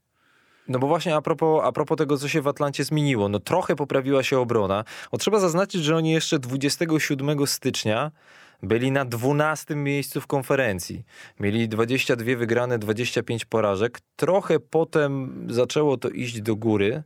[0.69, 3.77] No bo właśnie a propos, a propos tego, co się w Atlancie zmieniło, no trochę
[3.77, 4.85] poprawiła się obrona.
[5.13, 8.11] Bo trzeba zaznaczyć, że oni jeszcze 27 stycznia
[8.63, 11.05] byli na 12 miejscu w konferencji.
[11.41, 14.01] Mieli 22 wygrane, 25 porażek.
[14.17, 17.03] Trochę potem zaczęło to iść do góry.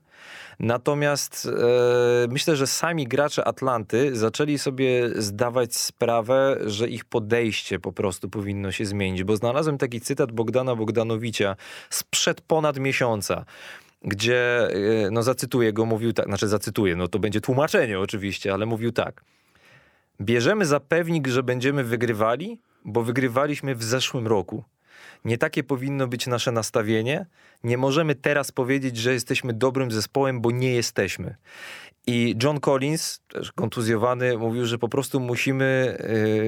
[0.61, 7.93] Natomiast e, myślę, że sami gracze Atlanty zaczęli sobie zdawać sprawę, że ich podejście po
[7.93, 11.57] prostu powinno się zmienić, bo znalazłem taki cytat Bogdana Bogdanowicza
[11.91, 13.45] sprzed ponad miesiąca.
[14.03, 14.69] gdzie,
[15.07, 18.93] e, no zacytuję go, mówił tak, znaczy zacytuję, no to będzie tłumaczenie oczywiście, ale mówił
[18.93, 19.25] tak.
[20.21, 24.65] Bierzemy za pewnik, że będziemy wygrywali, bo wygrywaliśmy w zeszłym roku.
[25.25, 27.27] Nie takie powinno być nasze nastawienie.
[27.65, 31.37] Nie możemy teraz powiedzieć, że jesteśmy dobrym zespołem, bo nie jesteśmy.
[32.07, 35.99] I John Collins, też kontuzjowany, mówił, że po prostu musimy,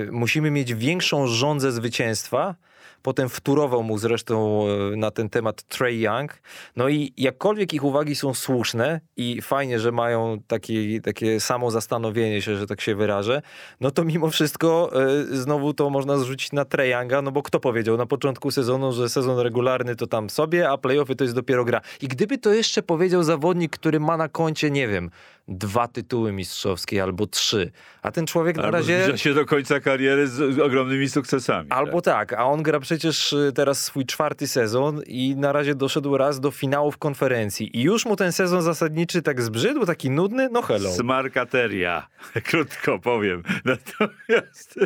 [0.06, 2.54] yy, musimy mieć większą żądzę zwycięstwa.
[3.02, 6.42] Potem wturował mu zresztą yy, na ten temat Trey Young.
[6.76, 12.42] No i jakkolwiek ich uwagi są słuszne i fajnie, że mają taki, takie samo zastanowienie
[12.42, 13.42] się, że tak się wyrażę,
[13.80, 14.90] no to mimo wszystko
[15.30, 18.92] yy, znowu to można zrzucić na Trey Younga, no bo kto powiedział na początku sezonu,
[18.92, 21.80] że sezon regularny to tam sobie, a playoffy to jest dopiero gra.
[22.00, 25.10] I gdyby to jeszcze powiedział zawodnik, który ma na koncie, nie wiem,
[25.48, 27.70] dwa tytuły mistrzowskie albo trzy.
[28.02, 29.02] A ten człowiek na Albo razie.
[29.02, 31.70] zbliża się do końca kariery z ogromnymi sukcesami.
[31.70, 36.16] Albo tak, a on gra przecież y, teraz swój czwarty sezon i na razie doszedł
[36.16, 37.78] raz do finałów konferencji.
[37.78, 40.92] I już mu ten sezon zasadniczy tak zbrzydł, taki nudny, no hello.
[40.92, 42.08] Smarkateria,
[42.50, 43.42] krótko powiem.
[43.64, 44.78] Natomiast,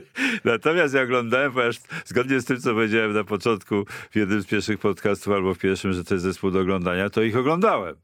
[0.44, 4.78] natomiast ja oglądałem, ponieważ zgodnie z tym, co powiedziałem na początku w jednym z pierwszych
[4.78, 7.96] podcastów albo w pierwszym, że to jest zespół do oglądania, to ich oglądałem.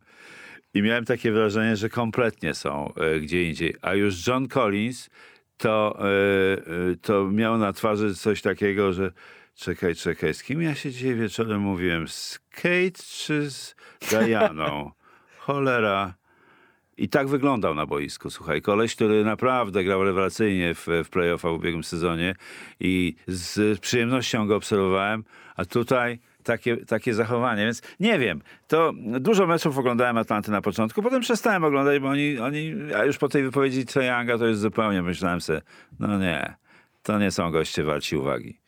[0.74, 3.74] I miałem takie wrażenie, że kompletnie są e, gdzie indziej.
[3.82, 5.10] A już John Collins
[5.56, 9.12] to, e, e, to miał na twarzy coś takiego, że
[9.54, 12.08] czekaj, czekaj, z kim ja się dzisiaj wieczorem mówiłem?
[12.08, 13.74] Z Kate czy z
[14.10, 14.90] Dianą?
[15.38, 16.14] Cholera.
[16.96, 18.62] I tak wyglądał na boisku, słuchaj.
[18.62, 22.34] Koleś, który naprawdę grał rewelacyjnie w, w play-offa w ubiegłym sezonie
[22.80, 25.24] i z przyjemnością go obserwowałem,
[25.56, 28.42] a tutaj takie, takie zachowanie, więc nie wiem.
[28.68, 33.18] To dużo meczów oglądałem Atlanty na początku, potem przestałem oglądać, bo oni, oni a już
[33.18, 35.62] po tej wypowiedzi Treyanga to już zupełnie myślałem sobie,
[36.00, 36.54] no nie,
[37.02, 38.62] to nie są goście walci uwagi.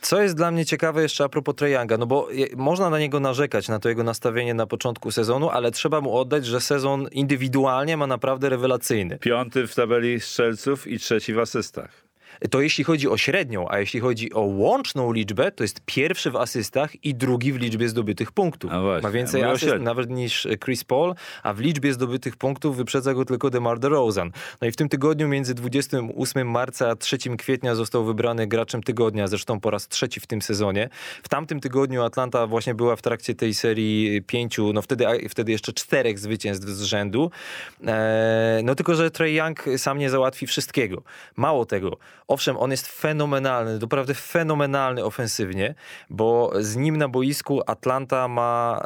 [0.00, 3.68] Co jest dla mnie ciekawe jeszcze a propos Treyanga, no bo można na niego narzekać,
[3.68, 8.06] na to jego nastawienie na początku sezonu, ale trzeba mu oddać, że sezon indywidualnie ma
[8.06, 9.18] naprawdę rewelacyjny.
[9.18, 12.11] Piąty w tabeli strzelców i trzeci w asystach.
[12.50, 16.36] To jeśli chodzi o średnią, a jeśli chodzi o łączną liczbę, to jest pierwszy w
[16.36, 18.70] asystach i drugi w liczbie zdobytych punktów.
[19.02, 23.24] Ma więcej o asyst nawet niż Chris Paul, a w liczbie zdobytych punktów wyprzedza go
[23.24, 24.32] tylko DeMar DeRozan.
[24.60, 29.26] No i w tym tygodniu między 28 marca a 3 kwietnia został wybrany graczem tygodnia,
[29.26, 30.88] zresztą po raz trzeci w tym sezonie.
[31.22, 35.72] W tamtym tygodniu Atlanta właśnie była w trakcie tej serii pięciu, no wtedy, wtedy jeszcze
[35.72, 37.30] czterech zwycięstw z rzędu.
[37.86, 41.02] Eee, no tylko, że Trey Young sam nie załatwi wszystkiego.
[41.36, 41.98] Mało tego.
[42.32, 45.74] Owszem, on jest fenomenalny, doprawdy fenomenalny ofensywnie,
[46.10, 48.82] bo z nim na boisku Atlanta ma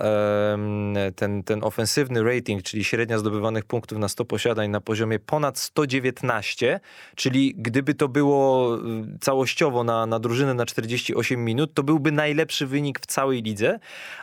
[1.17, 6.81] ten, ten ofensywny rating, czyli średnia zdobywanych punktów na 100 posiadań na poziomie ponad 119,
[7.17, 12.67] czyli gdyby to było y, całościowo na, na drużynę na 48 minut, to byłby najlepszy
[12.67, 13.79] wynik w całej lidze,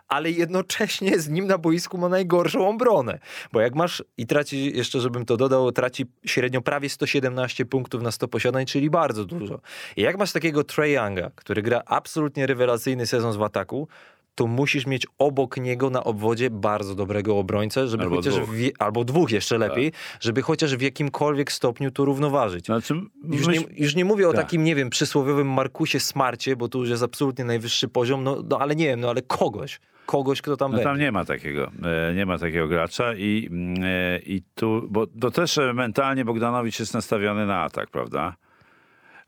[0.08, 3.20] ale jednocześnie z nim na boisku ma najgorszą obronę,
[3.52, 8.12] bo jak masz i traci, jeszcze żebym to dodał, traci średnio prawie 117 punktów na
[8.12, 9.60] 100 posiadań, czyli bardzo dużo.
[9.97, 13.88] I jak masz takiego Trae Younga, który gra absolutnie rewelacyjny sezon w ataku,
[14.36, 18.47] to musisz mieć obok niego na obwodzie bardzo dobrego obrońcę, żeby Albo chociaż dwóch.
[18.49, 18.56] Tak.
[18.58, 22.65] w, albo dwóch jeszcze lepiej, żeby chociaż w jakimkolwiek stopniu to równoważyć.
[22.65, 22.93] Znaczy,
[23.32, 24.41] Już myśl- nie, już nie mówię o Tak.
[24.41, 28.60] takim, nie wiem, przysłowiowym Markusie Smarcie, bo to już jest absolutnie najwyższy poziom, no, no
[28.60, 30.89] ale nie wiem, no ale kogoś, kogoś, kto tam No będzie.
[30.89, 31.71] tam nie ma takiego,
[32.10, 36.26] e, nie ma takiego gracza i, mm, e, i tu, bo to też e, mentalnie
[36.26, 38.36] Bogdanowicz jest nastawiony na atak, prawda?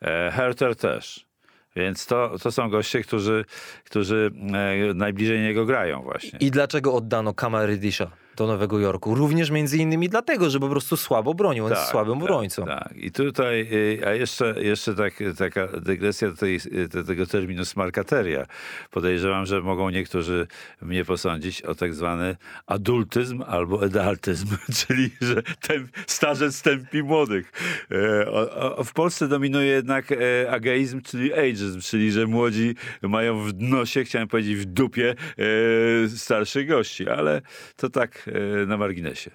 [0.06, 1.26] E, Herter też.
[1.76, 3.46] Więc to, to są goście, którzy,
[3.84, 6.40] którzy e, najbliżej niego grają właśnie.
[6.40, 9.16] I dlaczego oddano Kama Rydisha do Nowego Jorku?
[9.16, 12.66] Również między innymi dlatego, że po prostu słabo bronił, on jest słabym tak, obrońcą.
[12.66, 12.94] Tak.
[12.96, 16.60] I tutaj, y, a jeszcze, jeszcze tak, taka dygresja do, tej,
[16.94, 18.46] do tego terminu smarkateria.
[18.92, 20.48] Podejrzewam, że mogą niektórzy
[20.82, 22.36] mnie posądzić o tak zwany
[22.68, 24.48] adultyzm albo edaltyzm,
[24.88, 27.52] czyli że ten starzec tępi młodych.
[27.92, 34.04] E, W Polsce dominuje jednak e, ageizm, czyli ageizm, czyli że młodzi mają w nosie,
[34.04, 35.16] chciałem powiedzieć w dupie
[36.06, 37.42] e, starszych gości, ale
[37.76, 39.32] to tak e, na marginesie.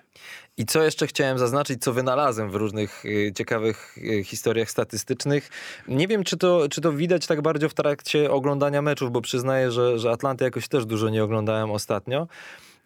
[0.57, 5.51] I co jeszcze chciałem zaznaczyć, co wynalazłem w różnych y, ciekawych y, historiach statystycznych.
[5.89, 9.71] Nie wiem, czy to, czy to widać tak bardzo w trakcie oglądania meczów, bo przyznaję,
[9.71, 12.29] że, że Atlanty jakoś też dużo nie oglądałem ostatnio.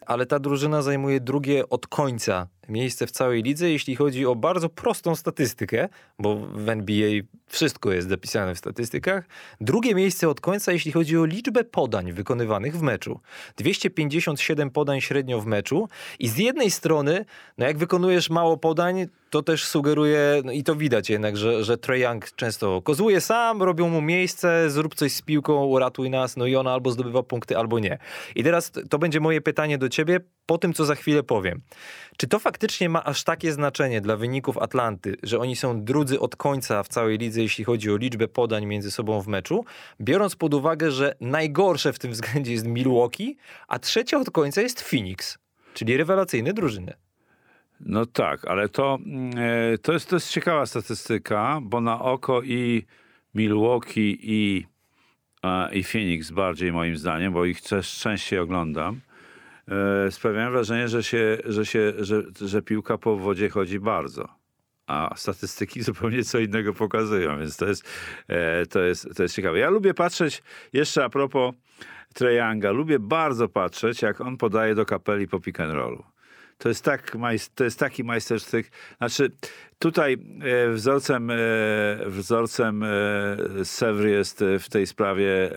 [0.05, 4.69] Ale ta drużyna zajmuje drugie od końca miejsce w całej lidze, jeśli chodzi o bardzo
[4.69, 7.09] prostą statystykę, bo w NBA
[7.47, 9.27] wszystko jest zapisane w statystykach.
[9.61, 13.19] Drugie miejsce od końca, jeśli chodzi o liczbę podań wykonywanych w meczu.
[13.57, 17.25] 257 podań średnio w meczu i z jednej strony,
[17.57, 21.77] no jak wykonujesz mało podań, to też sugeruje, no i to widać jednak, że, że
[21.77, 26.45] Trae Young często kozuje sam, robią mu miejsce, zrób coś z piłką, uratuj nas, no
[26.45, 27.97] i ona albo zdobywa punkty, albo nie.
[28.35, 30.19] I teraz to będzie moje pytanie do ciebie.
[30.45, 31.61] Po tym, co za chwilę powiem.
[32.17, 36.35] Czy to faktycznie ma aż takie znaczenie dla wyników Atlanty, że oni są drudzy od
[36.35, 39.65] końca w całej lidze, jeśli chodzi o liczbę podań między sobą w meczu,
[40.01, 44.81] biorąc pod uwagę, że najgorsze w tym względzie jest Milwaukee, a trzecia od końca jest
[44.81, 45.37] Phoenix,
[45.73, 46.93] czyli rewelacyjne drużyny.
[47.79, 49.31] No tak, ale to, mm,
[49.73, 52.85] e, to, jest, to jest ciekawa statystyka, bo na oko i
[53.35, 54.65] Milwaukee i,
[55.71, 59.01] i Phoenix bardziej moim zdaniem, bo ich też częściej oglądam,
[60.11, 64.27] sprawiają wrażenie, że, się, że, się, że, że piłka po wodzie chodzi bardzo.
[64.87, 67.89] A statystyki zupełnie co innego pokazują, więc to jest,
[68.27, 69.59] e, to jest, to jest ciekawe.
[69.59, 71.55] Ja lubię patrzeć, jeszcze a propos
[72.13, 76.03] Treyanga, lubię bardzo patrzeć, jak on podaje do kapeli po pick and rollu.
[76.57, 77.17] To jest, tak,
[77.55, 78.71] to jest taki majstersztyk.
[78.97, 79.31] Znaczy,
[79.79, 81.35] tutaj e, wzorcem, e,
[82.05, 85.51] wzorcem e, Sevry jest w tej sprawie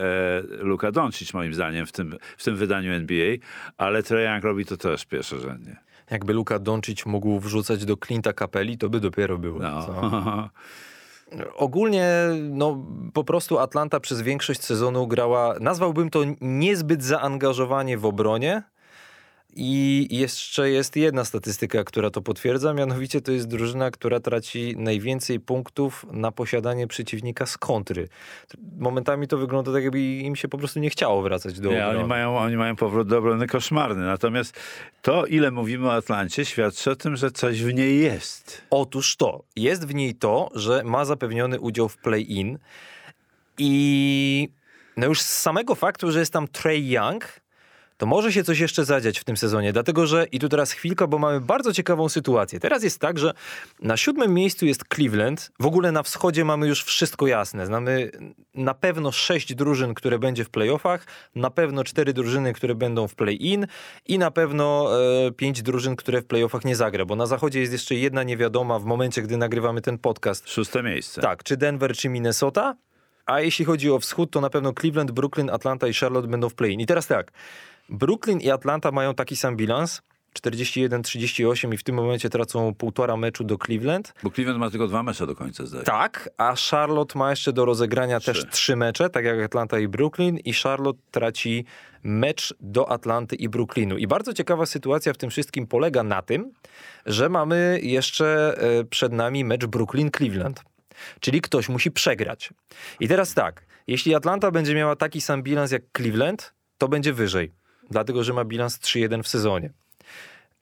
[0.60, 3.36] Luka Doncic, moim zdaniem, w tym, w tym wydaniu NBA,
[3.76, 5.76] ale Young robi to też pierwszorzędnie.
[6.10, 9.58] Jakby Luka Doncic mógł wrzucać do Clint'a Capelli, to by dopiero było.
[9.58, 10.50] No.
[11.56, 12.08] Ogólnie,
[12.50, 18.62] no, po prostu Atlanta przez większość sezonu grała, nazwałbym to niezbyt zaangażowanie w obronie.
[19.56, 25.40] I jeszcze jest jedna statystyka, która to potwierdza, mianowicie to jest drużyna, która traci najwięcej
[25.40, 28.08] punktów na posiadanie przeciwnika z kontry.
[28.78, 31.98] Momentami to wygląda tak, jakby im się po prostu nie chciało wracać do Nie, obrony.
[31.98, 34.06] oni mają, oni mają powrót do obrony koszmarny.
[34.06, 34.60] Natomiast
[35.02, 38.62] to, ile mówimy o Atlancie, świadczy o tym, że coś w niej jest.
[38.70, 39.44] Otóż to.
[39.56, 42.58] Jest w niej to, że ma zapewniony udział w play-in
[43.58, 44.48] i
[44.96, 47.40] no już z samego faktu, że jest tam Trey Young,
[47.98, 51.06] to może się coś jeszcze zadziać w tym sezonie, dlatego że i tu teraz chwilka,
[51.06, 52.60] bo mamy bardzo ciekawą sytuację.
[52.60, 53.34] Teraz jest tak, że
[53.82, 55.50] na siódmym miejscu jest Cleveland.
[55.60, 57.66] W ogóle na wschodzie mamy już wszystko jasne.
[57.66, 58.10] Znamy
[58.54, 63.14] na pewno sześć drużyn, które będzie w playoffach, na pewno cztery drużyny, które będą w
[63.14, 63.66] play-in
[64.06, 64.90] i na pewno
[65.26, 68.78] e, pięć drużyn, które w playoffach nie zagra, bo na zachodzie jest jeszcze jedna niewiadoma
[68.78, 70.50] w momencie, gdy nagrywamy ten podcast.
[70.50, 71.20] Szóste miejsce.
[71.20, 72.76] Tak, czy Denver, czy Minnesota.
[73.26, 76.54] A jeśli chodzi o wschód, to na pewno Cleveland, Brooklyn, Atlanta i Charlotte będą w
[76.54, 76.80] play-in.
[76.80, 77.32] I teraz tak,
[77.88, 80.02] Brooklyn i Atlanta mają taki sam bilans,
[80.42, 84.14] 41-38 i w tym momencie tracą półtora meczu do Cleveland.
[84.22, 85.84] Bo Cleveland ma tylko dwa mecze do końca, zdaje.
[85.84, 88.32] Tak, a Charlotte ma jeszcze do rozegrania Trzy.
[88.32, 91.64] też trzy mecze, tak jak Atlanta i Brooklyn i Charlotte traci
[92.02, 93.98] mecz do Atlanty i Brooklynu.
[93.98, 96.52] I bardzo ciekawa sytuacja w tym wszystkim polega na tym,
[97.06, 100.54] że mamy jeszcze e, przed nami mecz Brooklyn-Cleveland.
[101.20, 102.50] Czyli ktoś musi przegrać.
[103.00, 107.52] I teraz tak, jeśli Atlanta będzie miała taki sam bilans jak Cleveland, to będzie wyżej,
[107.90, 109.70] dlatego że ma bilans 3-1 w sezonie.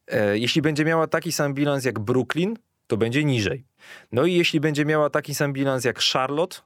[0.07, 3.65] E, Jeśli będzie miała taki sam bilans jak Brooklyn, to będzie niżej.
[4.13, 6.57] No i jeśli będzie miała taki sam bilans jak Charlotte,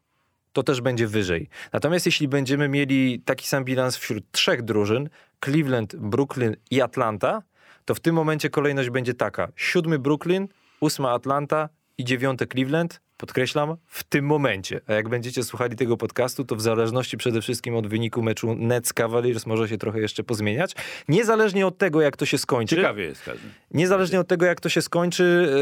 [0.52, 1.48] to też będzie wyżej.
[1.72, 5.08] Natomiast jeśli będziemy mieli taki sam bilans wśród trzech drużyn,
[5.44, 7.42] Cleveland, Brooklyn i Atlanta,
[7.84, 9.48] to w tym momencie kolejność będzie taka.
[9.56, 10.48] Siódmy Brooklyn,
[10.80, 11.68] ósma Atlanta
[11.98, 13.00] i dziewiąte Cleveland.
[13.20, 14.80] Podkreślam, w tym momencie.
[14.86, 18.92] A jak będziecie słuchali tego podcastu, to w zależności przede wszystkim od wyniku meczu Nets
[18.92, 20.74] Cavaliers może się trochę jeszcze pozmieniać.
[21.08, 22.76] Niezależnie od tego, jak to się skończy.
[22.76, 23.48] Ciekawie jest każdy.
[23.70, 25.52] Niezależnie od tego, jak to się skończy,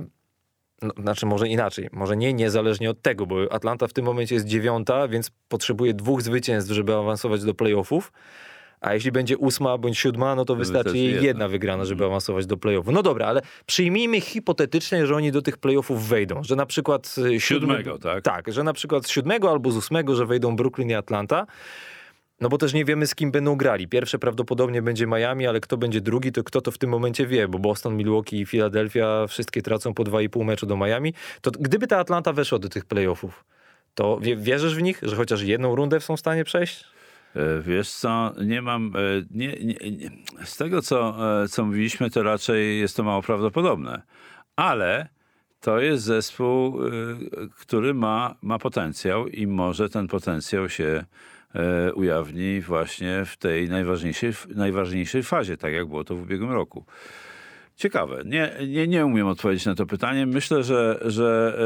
[0.00, 0.06] yy...
[0.82, 4.46] no, znaczy może inaczej, może nie niezależnie od tego, bo Atlanta w tym momencie jest
[4.46, 8.12] dziewiąta, więc potrzebuje dwóch zwycięstw, żeby awansować do playoffów.
[8.84, 11.26] A jeśli będzie ósma bądź siódma, no to wystarczy jej jedna.
[11.26, 12.92] jedna wygrana, żeby awansować do playoffu.
[12.92, 17.20] No dobra, ale przyjmijmy hipotetycznie, że oni do tych playoffów wejdą, że na przykład y,
[17.20, 18.24] siódmy- Siódmego, tak?
[18.24, 21.46] Tak, że na przykład z siódmego albo z ósmego, że wejdą Brooklyn i Atlanta.
[22.40, 23.88] No bo też nie wiemy, z kim będą grali.
[23.88, 27.48] Pierwsze prawdopodobnie będzie Miami, ale kto będzie drugi, to kto to w tym momencie wie,
[27.48, 31.14] bo Boston, Milwaukee i Philadelphia wszystkie tracą po 2,5 meczu do Miami.
[31.40, 33.44] To gdyby ta Atlanta weszła do tych playoffów,
[33.94, 36.84] to wie, wierzysz w nich, że chociaż jedną rundę są w stanie przejść?
[37.36, 40.10] E, Wiesz co, nie mam, e, nie, nie, nie,
[40.44, 44.02] z tego co, e, co mówiliśmy, to raczej jest to mało prawdopodobne,
[44.56, 45.08] ale
[45.60, 46.78] to jest zespół,
[47.60, 51.04] który ma, ma potencjał i może ten potencjał się
[51.94, 56.84] ujawni właśnie w tej najważniejszej, najważniejszej fazie, tak jak było to w ubiegłym roku.
[57.76, 58.22] Ciekawe.
[58.26, 60.26] Nie, nie, nie umiem odpowiedzieć na to pytanie.
[60.26, 61.58] Myślę, że, że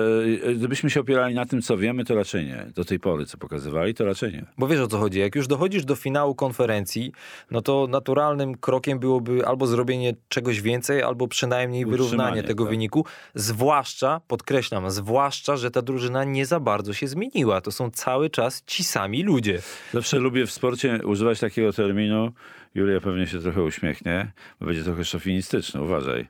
[0.47, 2.67] e, gdybyśmy się opierali na tym, co wiemy, to raczej nie.
[2.75, 4.47] Do tej pory, co pokazywali, to raczej nie.
[4.59, 7.13] Bo wiesz o co chodzi, jak już dochodzisz do finału konferencji,
[7.51, 12.71] no to naturalnym krokiem byłoby albo zrobienie czegoś więcej, albo przynajmniej wyrównanie tego tak.
[12.71, 13.05] wyniku.
[13.35, 17.61] Zwłaszcza, podkreślam, zwłaszcza, że ta drużyna nie za bardzo się zmieniła.
[17.61, 19.63] To są cały czas ci sami ludzie.
[19.93, 22.33] Zawsze lubię w sporcie używać takiego terminu.
[22.75, 26.29] Julia pewnie się trochę uśmiechnie, bo będzie trochę szowinistyczny, uważaj.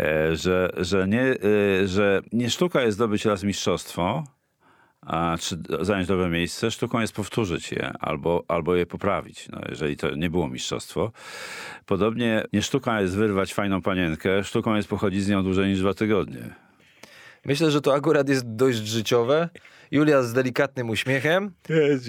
[0.00, 4.24] E, że, że, nie, e, że nie sztuka jest zdobyć raz mistrzostwo,
[5.06, 9.96] a czy zająć dobre miejsce, sztuką jest powtórzyć je albo, albo je poprawić, no, jeżeli
[9.96, 11.12] to nie było mistrzostwo.
[11.86, 15.94] Podobnie nie sztuka jest wyrwać fajną panienkę, sztuką jest pochodzić z nią dłużej niż dwa
[15.94, 16.54] tygodnie.
[17.44, 19.48] Myślę, że to akurat jest dość życiowe.
[19.90, 21.52] Julia z delikatnym uśmiechem.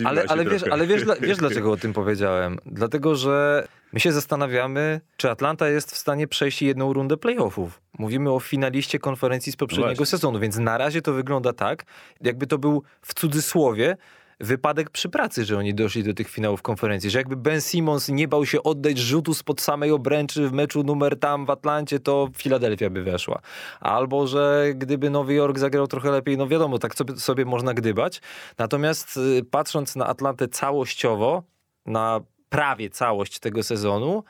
[0.06, 2.60] Ale, ale, wiesz, ale wiesz, wiesz, dlaczego o tym powiedziałem?
[2.66, 7.82] Dlatego, że my się zastanawiamy, czy Atlanta jest w stanie przejść jedną rundę playoffów.
[8.00, 10.06] Mówimy o finaliście konferencji z poprzedniego Właśnie.
[10.06, 11.86] sezonu, więc na razie to wygląda tak,
[12.22, 13.98] jakby to był w cudzysłowie
[14.40, 18.28] wypadek przy pracy, że oni doszli do tych finałów konferencji, że jakby Ben Simmons nie
[18.28, 22.90] bał się oddać rzutu spod samej obręczy w meczu numer tam w Atlancie, to Filadelfia
[22.90, 23.42] by weszła.
[23.80, 28.22] Albo, że gdyby Nowy Jork zagrał trochę lepiej, no wiadomo, tak sobie, można gdybać.
[28.58, 31.44] Natomiast y, patrząc na Atlantę całościowo,
[31.86, 34.24] na prawie całość tego sezonu,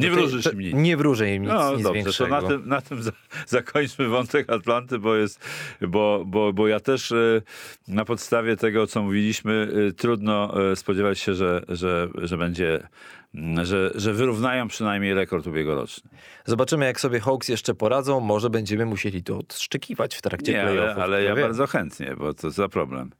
[0.00, 0.74] Nie wróżysz im nic.
[0.74, 2.36] Nie wróżę im nic, No nic dobrze, większego.
[2.36, 3.12] to na tym, na tym za,
[3.46, 5.44] zakończmy wątek Atlanty, bo jest,
[5.80, 7.42] bo, bo, bo ja też e,
[7.88, 12.88] na podstawie tego, co mówiliśmy, e, trudno e, spodziewać się, że, że, że będzie,
[13.34, 16.10] mm, że, że wyrównają przynajmniej rekord ubiegłoroczny.
[16.44, 18.20] Zobaczymy, jak sobie Hawks jeszcze poradzą.
[18.20, 21.02] Może będziemy musieli to odszczekiwać w trakcie ale, playoffów.
[21.02, 23.10] ale kto ja bardzo chętnie, bo to za problem.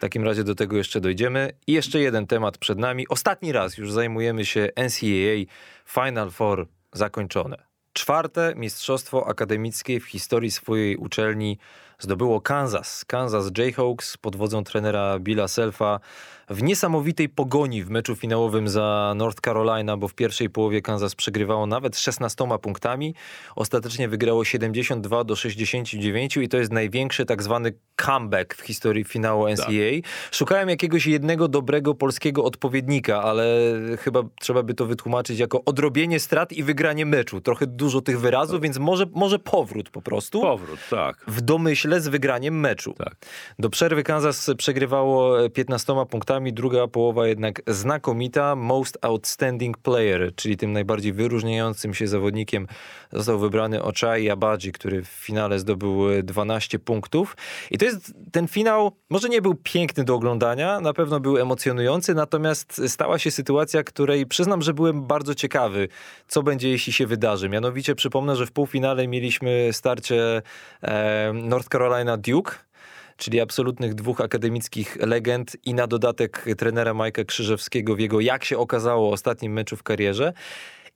[0.00, 1.52] W takim razie do tego jeszcze dojdziemy.
[1.66, 3.08] I jeszcze jeden temat przed nami.
[3.08, 5.52] Ostatni raz już zajmujemy się NCAA
[5.86, 7.56] Final Four zakończone.
[7.92, 11.58] Czwarte mistrzostwo akademickie w historii swojej uczelni
[12.00, 13.04] zdobyło Kansas.
[13.04, 16.00] Kansas Jayhawks pod wodzą trenera Billa Selfa
[16.50, 21.66] w niesamowitej pogoni w meczu finałowym za North Carolina, bo w pierwszej połowie Kansas przegrywało
[21.66, 23.14] nawet 16 punktami.
[23.56, 29.48] Ostatecznie wygrało 72 do 69 i to jest największy tak zwany comeback w historii finału
[29.48, 30.08] NCAA.
[30.30, 33.46] Szukałem jakiegoś jednego dobrego polskiego odpowiednika, ale
[33.98, 37.40] chyba trzeba by to wytłumaczyć jako odrobienie strat i wygranie meczu.
[37.40, 40.40] Trochę dużo tych wyrazów, więc może, może powrót po prostu.
[40.40, 41.24] Powrót, tak.
[41.26, 42.94] W domyśle z wygraniem meczu.
[42.98, 43.16] Tak.
[43.58, 48.56] Do przerwy Kansas przegrywało 15 punktami, druga połowa jednak znakomita.
[48.56, 52.66] Most Outstanding Player, czyli tym najbardziej wyróżniającym się zawodnikiem
[53.12, 57.36] został wybrany Ochai Abadzi, który w finale zdobył e, 12 punktów.
[57.70, 62.14] I to jest ten finał, może nie był piękny do oglądania, na pewno był emocjonujący,
[62.14, 65.88] natomiast stała się sytuacja, której przyznam, że byłem bardzo ciekawy,
[66.28, 67.48] co będzie, jeśli się wydarzy.
[67.48, 70.42] Mianowicie przypomnę, że w półfinale mieliśmy starcie
[70.82, 71.79] e, North Carolina
[72.18, 72.52] Duke,
[73.16, 78.58] czyli absolutnych dwóch akademickich legend i na dodatek trenera Majka Krzyżewskiego w jego, jak się
[78.58, 80.32] okazało, ostatnim meczu w karierze.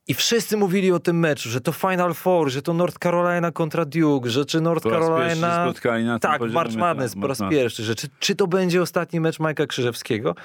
[0.07, 3.85] I wszyscy mówili o tym meczu, że to Final Four, że to North Carolina kontra
[3.85, 5.65] Duke, że czy North Po Carolina...
[6.05, 7.59] na Tak, March Madness tak, po raz Madness.
[7.59, 10.35] pierwszy, że czy, czy to będzie ostatni mecz Majka Krzyżewskiego.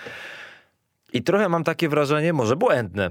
[1.12, 3.11] I trochę mam takie wrażenie, może błędne,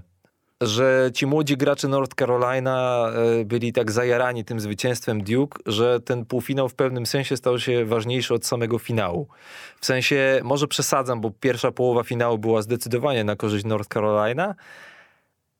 [0.62, 3.08] że ci młodzi gracze North Carolina
[3.42, 7.86] e, byli tak zajarani tym zwycięstwem Duke, że ten półfinał w pewnym sensie stał się
[7.86, 9.28] ważniejszy od samego finału.
[9.80, 14.56] W sensie, może przesadzam, bo pierwsza połowa finału była zdecydowanie na korzyść North Carolina,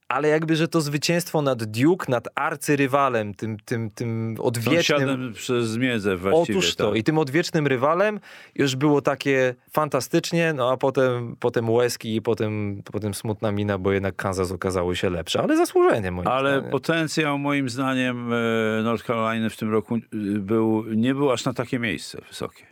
[0.10, 5.00] ale jakby, że to zwycięstwo nad Duke, nad arcyrywalem, tym, tym, tym odwiecznym...
[5.00, 6.60] Sąsiadem przez zmiedzę właściwie.
[6.60, 6.90] Otóż to.
[6.90, 7.00] tak.
[7.00, 8.20] I tym odwiecznym rywalem
[8.56, 13.92] już było takie fantastycznie, no a potem, potem łezki i potem, potem smutna mina, bo
[13.92, 16.72] jednak Kansas okazało się lepsze, ale zasłużenie moim Ale zdaniem.
[16.72, 20.00] potencjał moim zdaniem e, North Carolina w tym roku e,
[20.40, 22.64] był, nie był aż na takie miejsce wysokie.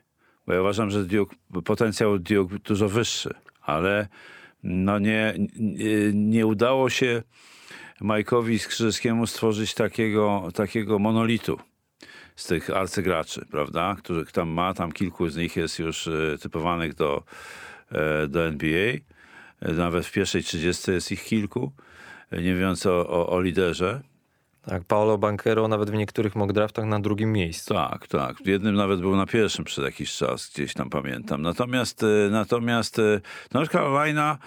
[0.48, 1.36] Bo ja uważam, że Duke,
[1.66, 4.08] potencjał Duke dużo wyższy, ale
[4.64, 5.34] no nie,
[6.14, 7.24] nie, udało się
[8.02, 11.60] Majkowi Skrzyżewskiemu stworzyć takiego, takiego monolitu
[12.36, 13.96] z tych arcygraczy, prawda?
[14.00, 17.24] Których tam ma, tam kilku z nich jest już e, typowanych do,
[17.92, 18.94] e, do NBA.
[19.62, 21.72] E, Nawet w pierwszej 30 jest ich kilku.
[22.32, 24.02] Nie mówiąc o, o, o liderze.
[24.70, 27.74] Tak, Paolo Banquero nawet w niektórych mock draftach na drugim miejscu.
[27.74, 28.38] Tak, tak.
[28.38, 31.42] W jednym nawet był na pierwszym przez jakiś czas, gdzieś tam pamiętam.
[31.42, 33.22] Natomiast, e, natomiast e,
[33.54, 34.38] North Carolina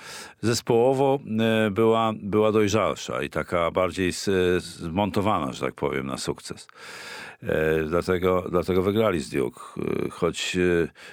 [0.41, 1.19] zespołowo
[1.67, 4.13] e, była, była dojrzalsza i taka bardziej
[4.59, 6.69] zmontowana, że tak powiem, na sukces.
[7.89, 9.61] Dlatego, dlatego wygrali z Duke.
[10.11, 10.57] Choć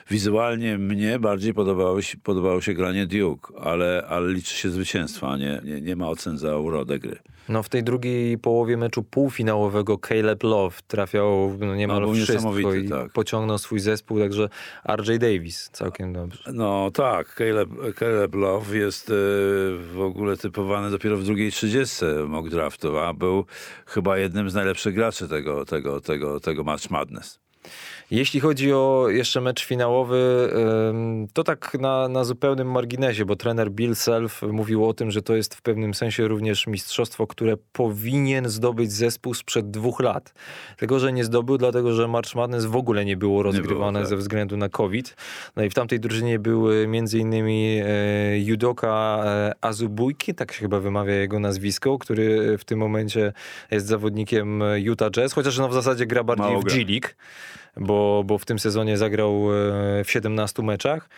[0.10, 5.38] wizualnie mnie bardziej podobało się, podobało się granie Duke, ale, ale liczy się zwycięstwo, a
[5.38, 7.20] nie, nie, nie ma ocen za urodę gry.
[7.50, 12.80] No w tej drugiej połowie meczu półfinałowego Caleb Love trafiał no, niemal No, wszystko niesamowity,
[12.80, 13.12] i tak.
[13.12, 14.50] pociągnął swój zespół, także
[14.96, 16.52] RJ Davis całkiem dobrze.
[16.54, 17.70] No tak, Caleb,
[18.00, 19.14] Caleb Love jest e,
[19.94, 23.46] w ogóle typowany dopiero w drugiej 30 mock draftu, a był
[23.86, 27.40] chyba jednym z najlepszych graczy tego, tego, tego, tego March Madness.
[28.12, 30.50] Jeśli chodzi o jeszcze mecz finałowy,
[31.34, 35.36] to tak na, na zupełnym marginesie, bo trener Bill Self mówił o tym, że to
[35.36, 40.34] jest w pewnym sensie również mistrzostwo, które powinien zdobyć zespół sprzed dwóch lat.
[40.78, 44.08] Tego, że nie zdobył, dlatego że March Madness w ogóle nie było rozgrywane było, tak.
[44.08, 45.16] ze względu na COVID.
[45.56, 50.80] No i w tamtej drużynie były między innymi e, judoka e, Azubujki, tak się chyba
[50.80, 53.34] wymawia jego nazwisko, który w tym momencie
[53.72, 56.66] jest zawodnikiem Utah Jazz, chociaż no w zasadzie gra bardziej Mało w.
[56.66, 57.08] G-League,
[57.80, 59.54] bo, bo w tym sezonie zagrał
[60.00, 61.10] e, w 17 meczach.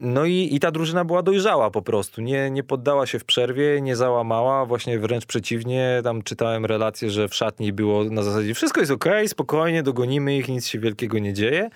[0.00, 2.20] No i, i ta drużyna była dojrzała po prostu.
[2.22, 6.00] Nie, nie poddała się w przerwie, nie załamała, właśnie wręcz przeciwnie.
[6.04, 10.48] Tam czytałem relacje, że w szatni było na zasadzie wszystko jest okej, spokojnie, dogonimy ich,
[10.48, 11.70] nic się wielkiego nie dzieje.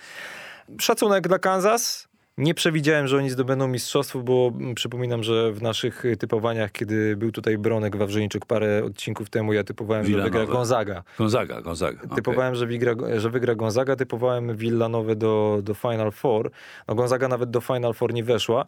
[0.80, 2.08] Szacunek dla Kansas.
[2.38, 7.32] Nie przewidziałem, że oni zdobędą mistrzostwo, bo przypominam, że w naszych y, typowaniach, kiedy był
[7.32, 10.52] tutaj Bronek Wawrzyńczyk parę odcinków temu, ja typowałem, że wygra Villanowe.
[10.52, 11.02] Gonzaga.
[11.18, 11.98] Gonzaga, Gonzaga.
[11.98, 12.16] okej.
[12.16, 16.50] Typowałem, że, wygra, że wygra Gonzaga, typowałem Villanowe do, do Final Four.
[16.88, 18.66] No Gonzaga nawet do Final Four nie weszła.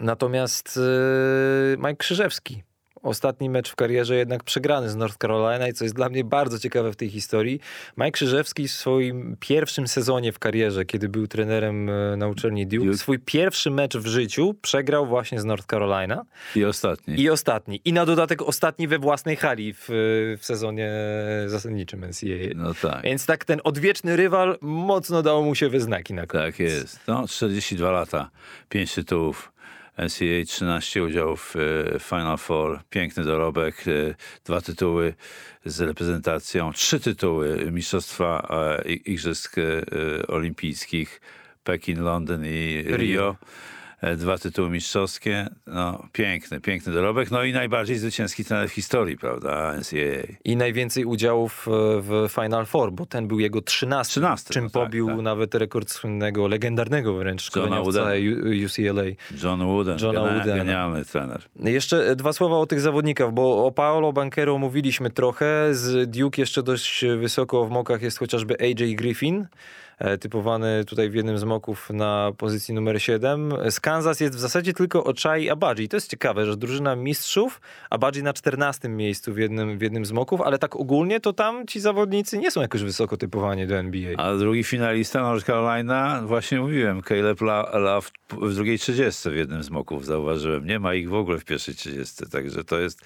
[0.00, 2.62] Natomiast yy, Mike Krzyżewski.
[3.02, 6.58] Ostatni mecz w karierze jednak przegrany z North Carolina i co jest dla mnie bardzo
[6.58, 7.60] ciekawe w tej historii.
[7.96, 12.84] Mike Krzyżewski w swoim pierwszym sezonie w karierze, kiedy był trenerem e, na uczelni Duke,
[12.84, 12.98] Duke.
[12.98, 16.24] swój pierwszy mecz w życiu przegrał właśnie z North Carolina.
[16.56, 17.20] I ostatni.
[17.20, 17.80] I ostatni.
[17.84, 19.88] I na dodatek ostatni we własnej hali w,
[20.38, 20.92] w sezonie
[21.46, 22.54] zasadniczym NCAA.
[22.54, 23.02] No tak.
[23.02, 26.46] Więc tak ten odwieczny rywal mocno dał mu się we znaki na koniec.
[26.46, 27.00] Tak jest.
[27.06, 28.30] No, 42 lata,
[28.68, 29.51] 5 tytułów.
[29.98, 34.14] NCAA 13 udziałów w Final Four, piękny dorobek, e,
[34.44, 35.14] dwa tytuły
[35.64, 38.48] z reprezentacją, trzy tytuły Mistrzostwa
[38.84, 39.62] Igrzysk e,
[40.26, 41.20] Olimpijskich,
[41.64, 42.96] Pekin, Londyn i Rio.
[42.96, 43.36] Rio.
[44.02, 49.16] E, Dwa tytuły mistrzowskie, no piękny, piękny dorobek, no i najbardziej zwycięski trener w historii,
[49.18, 50.32] prawda, NCAA.
[50.44, 51.70] I najwięcej udziałów e,
[52.02, 55.16] w Final Four, bo ten był jego 13, 13, czym no tak, pobił tak.
[55.20, 58.10] nawet rekord słynnego, legendarnego wręcz szkoleniowca Woodena.
[58.44, 59.02] U- UCLA.
[59.42, 60.56] John Wooden, Johna genia- Woodena.
[60.56, 61.42] genialny trener.
[61.56, 65.68] Jeszcze e, dwa słowa o tych zawodnikach, bo o Paolo Banquero mówiliśmy trochę.
[65.74, 69.46] Z Duke jeszcze dość wysoko w mokach jest chociażby AJ Griffin,
[70.20, 73.54] typowany tutaj w jednym z moków na pozycji numer 7.
[73.70, 75.88] Z Kansas jest w zasadzie tylko Ochai Abadji.
[75.88, 80.12] To jest ciekawe, że drużyna mistrzów, Abadji na 14 miejscu w jednym, w jednym z
[80.12, 84.14] moków, ale tak ogólnie to tam ci zawodnicy nie są jakoś wysoko typowani do NBA.
[84.16, 89.70] A drugi finalista North Carolina, właśnie mówiłem, Caleb Love w drugiej 30 w jednym z
[89.70, 90.66] moków zauważyłem.
[90.66, 93.00] Nie ma ich w ogóle w pierwszej 30, także to jest,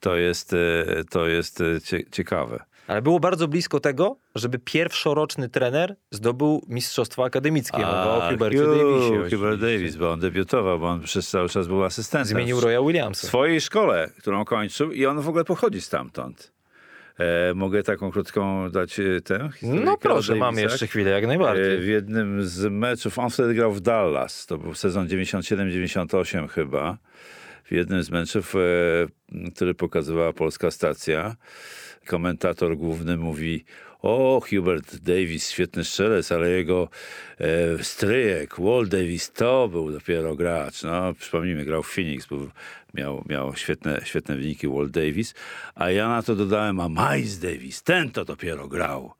[0.00, 2.69] to jest, e, to jest e, cie, ciekawe.
[2.90, 7.78] Ale było bardzo blisko tego, żeby pierwszoroczny trener zdobył mistrzostwo akademickie.
[7.78, 9.36] Mowa o Hubercie Hugh- Davisie.
[9.36, 9.60] Hubert.
[9.60, 12.28] Davis, bo on debiutował, bo on przez cały czas był asystentem.
[12.28, 13.26] Zmienił w Roya Williamsa.
[13.26, 16.52] swojej szkole, którą kończył i on w ogóle pochodzi stamtąd.
[17.18, 21.26] E, mogę taką krótką dać e, tę historię No proszę, mamy jeszcze chwilę, jak E,
[21.26, 21.80] najbardziej.
[21.80, 26.98] W jednym z meczów, on wtedy grał w Dallas, to był sezon 97-98 chyba.
[27.64, 28.58] W jednym z meczów, e,
[29.54, 31.36] który pokazywała polska stacja,
[32.06, 33.64] komentator główny mówi
[34.02, 36.88] o, Hubert Davis, świetny strzelec, ale jego
[37.38, 40.82] e, stryjek, Walt Davis, to był dopiero gracz.
[40.82, 42.50] No, przypomnijmy, grał w Phoenix, był,
[42.94, 45.34] miał, miał świetne, świetne wyniki Walt Davis,
[45.74, 49.12] a ja na to dodałem, a Miles Davis, ten to dopiero grał.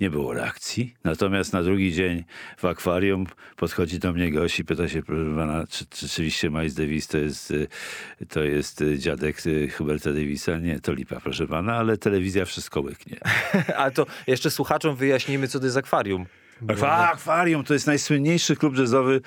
[0.00, 0.94] Nie było reakcji.
[1.04, 2.24] Natomiast na drugi dzień
[2.56, 3.26] w akwarium
[3.56, 7.18] podchodzi do mnie gość i pyta się, proszę pana, czy, czy rzeczywiście Miles Davis to
[7.18, 7.68] jest, y,
[8.28, 10.58] to jest y, dziadek y, Huberta Davisa?
[10.58, 13.18] Nie, to lipa, proszę pana, ale telewizja wszystko łyknie.
[13.76, 16.26] Ale to jeszcze słuchaczom wyjaśnijmy, co to jest akwarium.
[16.62, 19.20] Akwa- Akwarium to jest najsłynniejszy klub jazzowy e,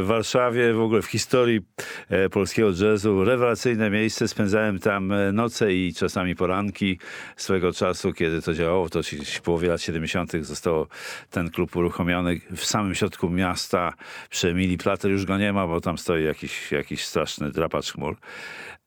[0.00, 1.60] w Warszawie, w ogóle w historii
[2.08, 3.24] e, polskiego jazzu.
[3.24, 4.28] Rewelacyjne miejsce.
[4.28, 6.98] Spędzałem tam e, noce i czasami poranki
[7.36, 8.88] swego czasu, kiedy to działało.
[8.88, 9.00] To
[9.36, 10.32] w połowie lat 70.
[10.40, 10.86] został
[11.30, 13.92] ten klub uruchomiony w samym środku miasta
[14.30, 15.10] przy Emilii Plater.
[15.10, 18.16] Już go nie ma, bo tam stoi jakiś, jakiś straszny drapacz chmur.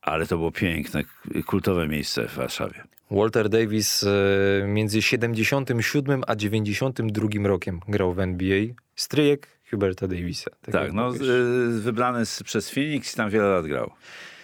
[0.02, 1.02] Ale to było piękne,
[1.46, 2.84] kultowe miejsce w Warszawie.
[3.10, 8.60] Walter Davis e, między 77 a 92 rokiem grał w NBA.
[8.96, 10.50] Stryjek Huberta Davisa.
[10.62, 13.90] Tak, jak no, y, wybrany z, przez Phoenix i tam wiele lat grał.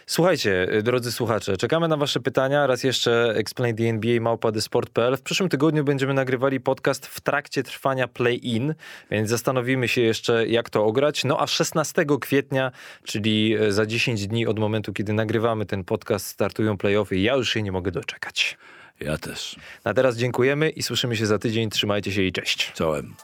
[0.06, 2.66] Słuchajcie, y, drodzy słuchacze, czekamy na wasze pytania.
[2.66, 5.16] Raz jeszcze Explain the NBA, małpa thesport.pl.
[5.16, 8.74] W przyszłym tygodniu będziemy nagrywali podcast w trakcie trwania play-in,
[9.10, 11.24] więc zastanowimy się jeszcze, jak to ograć.
[11.24, 12.72] No a 16 kwietnia,
[13.04, 17.14] czyli e, za 10 dni od momentu, kiedy nagrywamy ten podcast, startują play-offy.
[17.14, 18.58] Ja już się nie mogę doczekać.
[19.00, 19.56] Ja też.
[19.84, 21.70] Na teraz dziękujemy i słyszymy się za tydzień.
[21.70, 22.72] Trzymajcie się i cześć.
[22.72, 23.14] Czołem.